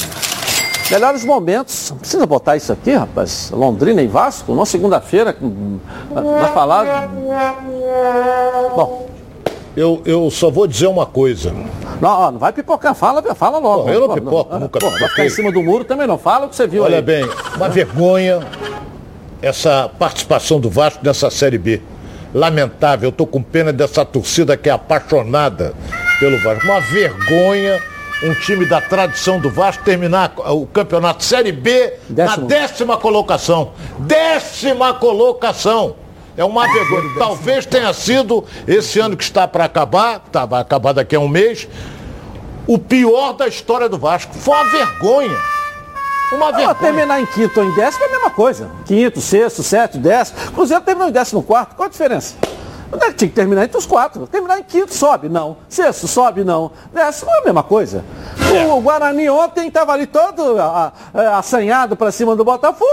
[0.91, 3.49] Melhores momentos, precisa botar isso aqui, rapaz.
[3.51, 5.35] Londrina e Vasco, na segunda-feira,
[6.11, 7.09] vai falar.
[8.75, 9.09] Bom,
[9.75, 11.51] eu, eu só vou dizer uma coisa.
[11.99, 13.89] Não, não vai pipocar, fala, fala logo.
[13.89, 16.17] eu não pipoco, não, nunca pô, Vai ficar em cima do muro também não.
[16.17, 17.01] Fala o que você viu Olha aí.
[17.01, 18.45] bem, uma vergonha
[19.41, 21.81] essa participação do Vasco nessa Série B.
[22.36, 25.73] Lamentável, eu tô com pena dessa torcida que é apaixonada
[26.19, 26.65] pelo Vasco.
[26.65, 27.81] Uma vergonha
[28.23, 32.41] um time da tradição do Vasco terminar o campeonato Série B Décimo.
[32.41, 33.71] na décima colocação.
[33.99, 35.95] Décima colocação.
[36.36, 37.09] É uma vergonha.
[37.17, 41.29] Talvez tenha sido esse ano que está para acabar, tá, vai acabar daqui a um
[41.29, 41.69] mês,
[42.67, 44.33] o pior da história do Vasco.
[44.33, 45.38] Foi uma vergonha.
[46.32, 46.76] Uma vergonha.
[46.76, 48.69] terminar em quinto ou em décimo é a mesma coisa.
[48.86, 50.51] Quinto, sexto, sétimo, décimo.
[50.51, 51.76] Cruzeiro terminou em décimo quarto.
[51.76, 52.36] Qual a diferença?
[52.99, 54.26] Tinha que terminar entre os quatro.
[54.28, 55.57] Terminar em quinto, sobe, não.
[55.67, 56.71] Sexto, sobe, não.
[56.93, 58.03] Décimo é a mesma coisa.
[58.53, 58.65] É.
[58.67, 62.89] O Guarani ontem estava ali todo a, a, assanhado para cima do Botafogo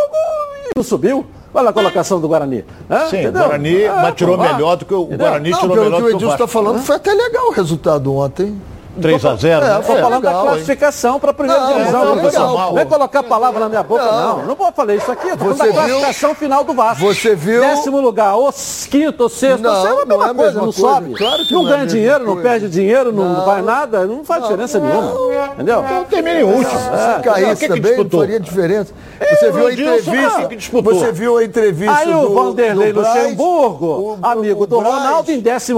[0.66, 1.26] e não subiu.
[1.54, 2.64] Olha a colocação do Guarani.
[2.88, 5.74] É, Sim, o Guarani é, tirou pô, melhor do que o, o Guarani não, tirou
[5.74, 8.58] pelo melhor que o Edilson está falando, foi até legal o resultado ontem.
[9.00, 10.02] 3 a 0 É, estou né?
[10.02, 12.16] falando legal, da classificação para a primeira não, divisão, não.
[12.16, 14.38] Não vem colocar a palavra na minha boca, não.
[14.38, 15.28] Não, não vou falar isso aqui.
[15.28, 16.38] Estou falando da classificação viu?
[16.38, 17.04] final do Vasco.
[17.04, 17.60] Você viu?
[17.60, 18.52] Décimo lugar, ou
[18.90, 21.14] quinto, ou sexto, não, é a mesma, é a coisa, não sobe.
[21.14, 25.12] Claro não ganha dinheiro, não perde dinheiro, não, vai nada, não faz diferença nenhuma.
[25.54, 25.82] Entendeu?
[25.84, 26.80] Então termina em último.
[26.80, 28.92] Se caísse também, não faria diferença.
[29.20, 30.82] Você viu a entrevista.
[30.82, 31.96] Você viu a entrevista.
[31.96, 35.74] Aí o Vanderlei Luxemburgo, amigo do Ronaldo, em 14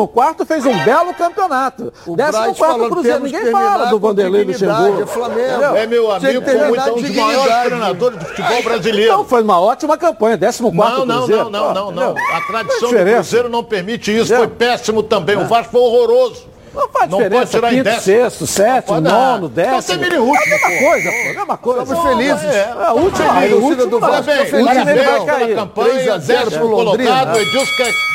[0.46, 1.92] fez um belo campeonato.
[2.16, 2.54] 14
[2.88, 5.02] Cruzeiro, ninguém fala do Vanderlei Luxemburgo.
[5.02, 5.76] É Flamengo.
[5.76, 9.12] É meu amigo, como então um dos maiores treinadores do futebol brasileiro.
[9.12, 11.50] Então foi uma ótima campanha, 14 Cruzeiro.
[11.50, 12.14] Não, não, não, não, não.
[12.32, 14.34] A tradição do Cruzeiro não permite isso.
[14.34, 15.36] Foi péssimo também.
[15.36, 16.55] O Vasco foi horroroso.
[16.74, 18.02] Não faz não diferença, pode tirar quinto, em décimo.
[18.02, 19.78] sexto, sétimo, nono, décimo.
[19.78, 20.55] Então termine último.
[20.55, 21.82] É a mesma coisa, pô, mesma coisa.
[21.82, 22.44] Estamos felizes.
[22.44, 24.24] É, a última, a última do Vasco.
[24.24, 28.13] Parabéns, parabéns pela campanha, décimo colocado, Edilson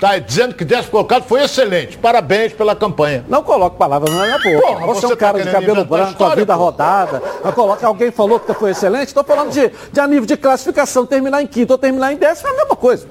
[0.00, 1.98] Está dizendo que décimo colocado foi excelente.
[1.98, 3.22] Parabéns pela campanha.
[3.28, 4.66] Não coloque palavras na minha boca.
[4.66, 6.58] Porra, você, você é um tá cara de cabelo branco, com a vida pô.
[6.58, 7.22] rodada.
[7.44, 9.08] Não coloque, alguém falou que foi excelente.
[9.08, 12.48] Estou falando de, de a nível de classificação, terminar em quinto ou terminar em décimo
[12.48, 13.06] é a mesma coisa.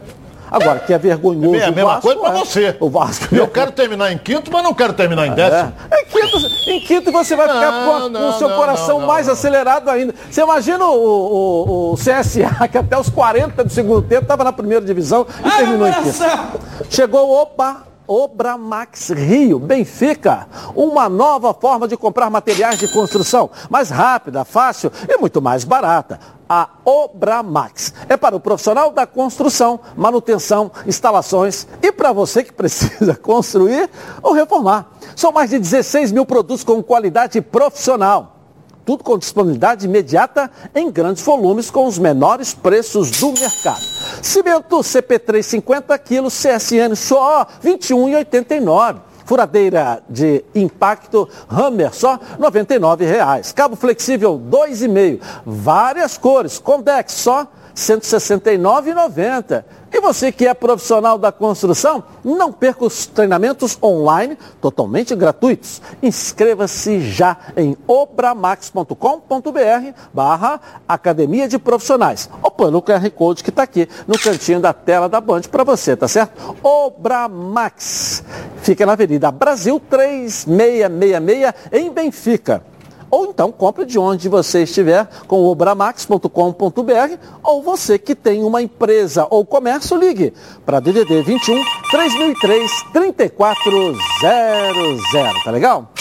[0.52, 1.56] Agora, que é vergonhoso.
[1.56, 2.40] É a mesma Vasco, coisa para é.
[2.40, 2.78] você.
[2.80, 3.36] O Vasco.
[3.36, 5.74] Eu quero terminar em quinto, mas não quero terminar em décimo.
[5.92, 6.02] É.
[6.02, 6.38] Em, quinto,
[6.68, 10.14] em quinto você vai ficar não, com, não, o seu não, coração mais acelerado ainda.
[10.30, 14.52] Você imagina o, o, o, CSA, que até os 40 do segundo tempo estava na
[14.52, 16.20] primeira divisão e Ai, terminou em quinto.
[16.90, 20.48] Chegou, opa, Obramax Rio, Benfica.
[20.76, 26.20] Uma nova forma de comprar materiais de construção, mais rápida, fácil e muito mais barata.
[26.50, 33.14] A Obramax é para o profissional da construção, manutenção, instalações e para você que precisa
[33.22, 33.88] construir
[34.24, 34.88] ou reformar.
[35.16, 38.39] São mais de 16 mil produtos com qualidade profissional
[38.90, 43.84] tudo com disponibilidade imediata em grandes volumes com os menores preços do mercado.
[44.20, 48.96] Cimento CP3 50 quilos, CSN só R$ 21,89.
[49.26, 53.54] Furadeira de impacto Hammer, só R$ 99,00.
[53.54, 55.20] Cabo flexível 2,5.
[55.46, 56.58] Várias cores.
[56.58, 59.66] Condex, só R$ 169,90.
[59.92, 65.82] E você que é profissional da construção, não perca os treinamentos online totalmente gratuitos.
[66.02, 68.96] Inscreva-se já em obramax.com.br
[70.14, 72.30] barra Academia de Profissionais.
[72.44, 75.96] Ou pelo QR Code que está aqui no cantinho da tela da Band para você,
[75.96, 76.56] tá certo?
[76.64, 78.24] Obramax.
[78.62, 82.64] Fica na Avenida Brasil 3666 em Benfica
[83.10, 89.28] ou então compre de onde você estiver com obramax.com.br ou você que tem uma empresa
[89.30, 90.34] ou comércio, ligue
[90.66, 95.92] para DDD 21 3003 3400, tá legal?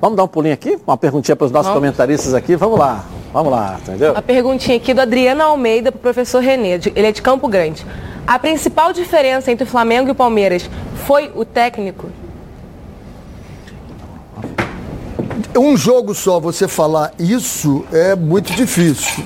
[0.00, 0.78] Vamos dar um pulinho aqui?
[0.86, 3.04] Uma perguntinha para os nossos comentaristas aqui, vamos lá.
[3.32, 4.16] Vamos lá, entendeu?
[4.16, 7.84] A perguntinha aqui do Adriano Almeida para o professor Renê, ele é de Campo Grande.
[8.26, 10.68] A principal diferença entre o Flamengo e o Palmeiras
[11.06, 12.08] foi o técnico?
[15.56, 19.24] Um jogo só você falar isso é muito difícil.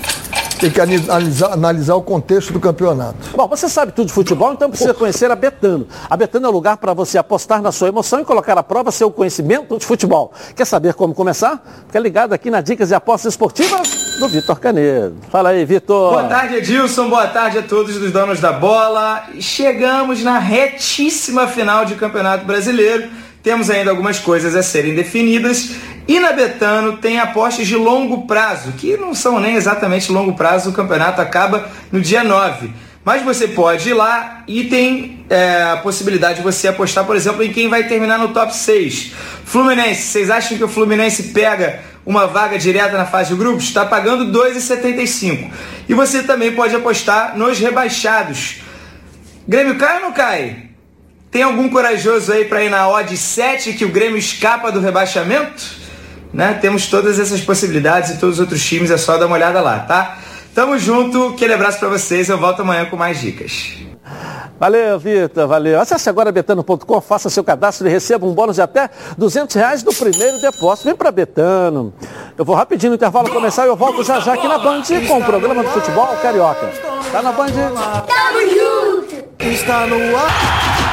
[0.61, 3.17] tem que analisar, analisar o contexto do campeonato.
[3.35, 5.89] Bom, você sabe tudo de futebol, então precisa conhecer a Betano.
[6.09, 8.93] A Betano é o lugar para você apostar na sua emoção e colocar à prova
[8.93, 10.33] seu conhecimento de futebol.
[10.55, 11.65] Quer saber como começar?
[11.87, 15.17] Fica ligado aqui na Dicas e Apostas Esportivas do Vitor Canedo.
[15.31, 16.13] Fala aí, Vitor.
[16.13, 17.09] Boa tarde, Edilson.
[17.09, 19.25] Boa tarde a todos os donos da bola.
[19.41, 23.09] Chegamos na retíssima final de Campeonato Brasileiro.
[23.43, 25.71] Temos ainda algumas coisas a serem definidas.
[26.07, 30.71] E na Betano tem apostas de longo prazo, que não são nem exatamente longo prazo,
[30.71, 32.71] o campeonato acaba no dia 9.
[33.05, 37.43] Mas você pode ir lá e tem é, a possibilidade de você apostar, por exemplo,
[37.43, 39.13] em quem vai terminar no top 6.
[39.45, 43.65] Fluminense, vocês acham que o Fluminense pega uma vaga direta na fase de grupos?
[43.65, 45.51] Está pagando 2,75.
[45.89, 48.57] E você também pode apostar nos rebaixados.
[49.49, 50.70] Grêmio cai ou não cai?
[51.31, 55.79] Tem algum corajoso aí para ir na odd 7 que o Grêmio escapa do rebaixamento?
[56.33, 56.55] Né?
[56.55, 59.81] Temos todas essas possibilidades e todos os outros times, é só dar uma olhada lá,
[59.81, 60.19] tá?
[60.53, 63.75] Tamo junto, aquele abraço para vocês, eu volto amanhã com mais dicas.
[64.59, 65.81] Valeu, Vitor, valeu.
[65.81, 69.95] Acesse agora betano.com, faça seu cadastro e receba um bônus de até 200 reais do
[69.95, 70.89] primeiro depósito.
[70.89, 71.95] Vem para Betano.
[72.37, 75.19] Eu vou rapidinho no intervalo começar e eu volto já já aqui na Band com
[75.19, 76.71] o programa do futebol carioca.
[77.13, 77.47] Tá na Band?
[77.47, 79.25] Tamo junto!
[79.39, 80.90] Está no ar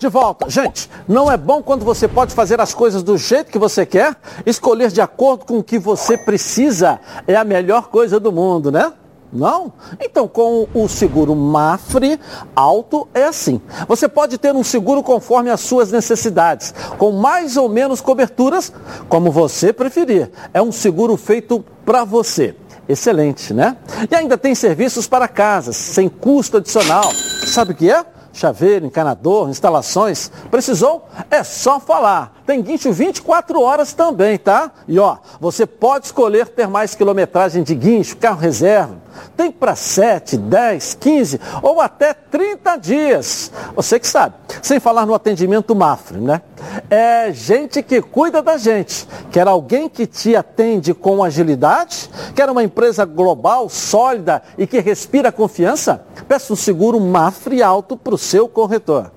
[0.00, 0.48] de volta.
[0.48, 4.16] Gente, não é bom quando você pode fazer as coisas do jeito que você quer,
[4.46, 6.98] escolher de acordo com o que você precisa.
[7.26, 8.92] É a melhor coisa do mundo, né?
[9.32, 9.72] Não?
[10.00, 12.18] Então, com o seguro Mafre
[12.56, 13.60] Alto é assim.
[13.86, 18.72] Você pode ter um seguro conforme as suas necessidades, com mais ou menos coberturas,
[19.08, 20.30] como você preferir.
[20.52, 22.56] É um seguro feito para você.
[22.88, 23.76] Excelente, né?
[24.10, 27.12] E ainda tem serviços para casas, sem custo adicional.
[27.46, 28.04] Sabe o que é?
[28.32, 30.30] Chaveiro, encanador, instalações.
[30.50, 31.08] Precisou?
[31.30, 32.40] É só falar.
[32.46, 34.70] Tem guincho 24 horas também, tá?
[34.88, 38.96] E ó, você pode escolher ter mais quilometragem de guincho, carro reserva.
[39.36, 43.52] Tem para 7, 10, 15 ou até 30 dias.
[43.74, 44.34] Você que sabe.
[44.62, 46.42] Sem falar no atendimento Mafre, né?
[46.88, 49.06] É gente que cuida da gente.
[49.30, 52.10] Quer alguém que te atende com agilidade?
[52.34, 56.04] Quer uma empresa global, sólida e que respira confiança?
[56.28, 59.10] Peça um seguro Mafre alto para o seu corretor.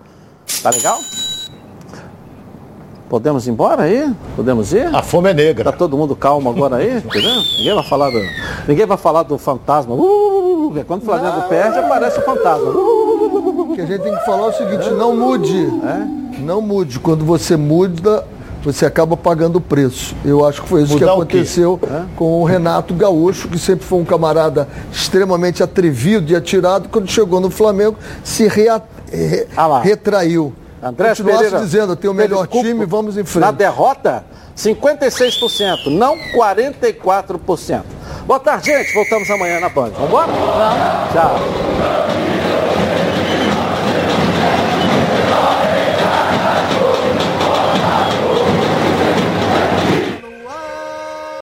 [0.62, 1.00] Tá legal?
[3.14, 4.12] Podemos ir embora aí?
[4.36, 4.88] Podemos ir?
[4.88, 5.66] A fome é negra.
[5.66, 7.44] Tá todo mundo calmo agora aí, entendeu?
[7.60, 8.20] Ninguém vai falar do,
[8.68, 9.94] ninguém vai falar do fantasma.
[9.94, 12.72] Uh, uh, uh, quando o Flamengo não, perde, aparece o fantasma.
[12.72, 14.92] O que a gente tem que falar é o seguinte, é?
[14.94, 15.64] não mude.
[15.64, 16.40] É?
[16.40, 17.00] Não mude.
[17.00, 18.26] Quando você muda,
[18.64, 20.16] você acaba pagando o preço.
[20.26, 21.80] Eu acho que foi isso Mudar que aconteceu
[22.16, 27.40] com o Renato Gaúcho, que sempre foi um camarada extremamente atrevido e atirado, quando chegou
[27.40, 30.52] no Flamengo, se rea, re, ah retraiu.
[30.84, 33.46] André Pereira, dizendo, tem o melhor time, vamos em frente.
[33.46, 34.26] Na derrota,
[34.56, 37.84] 56%, não 44%.
[38.26, 38.94] Boa tarde, gente.
[38.94, 39.92] Voltamos amanhã na Band.
[39.92, 40.32] Vamos embora?
[40.32, 41.14] Vamos.
[41.14, 42.33] Tchau.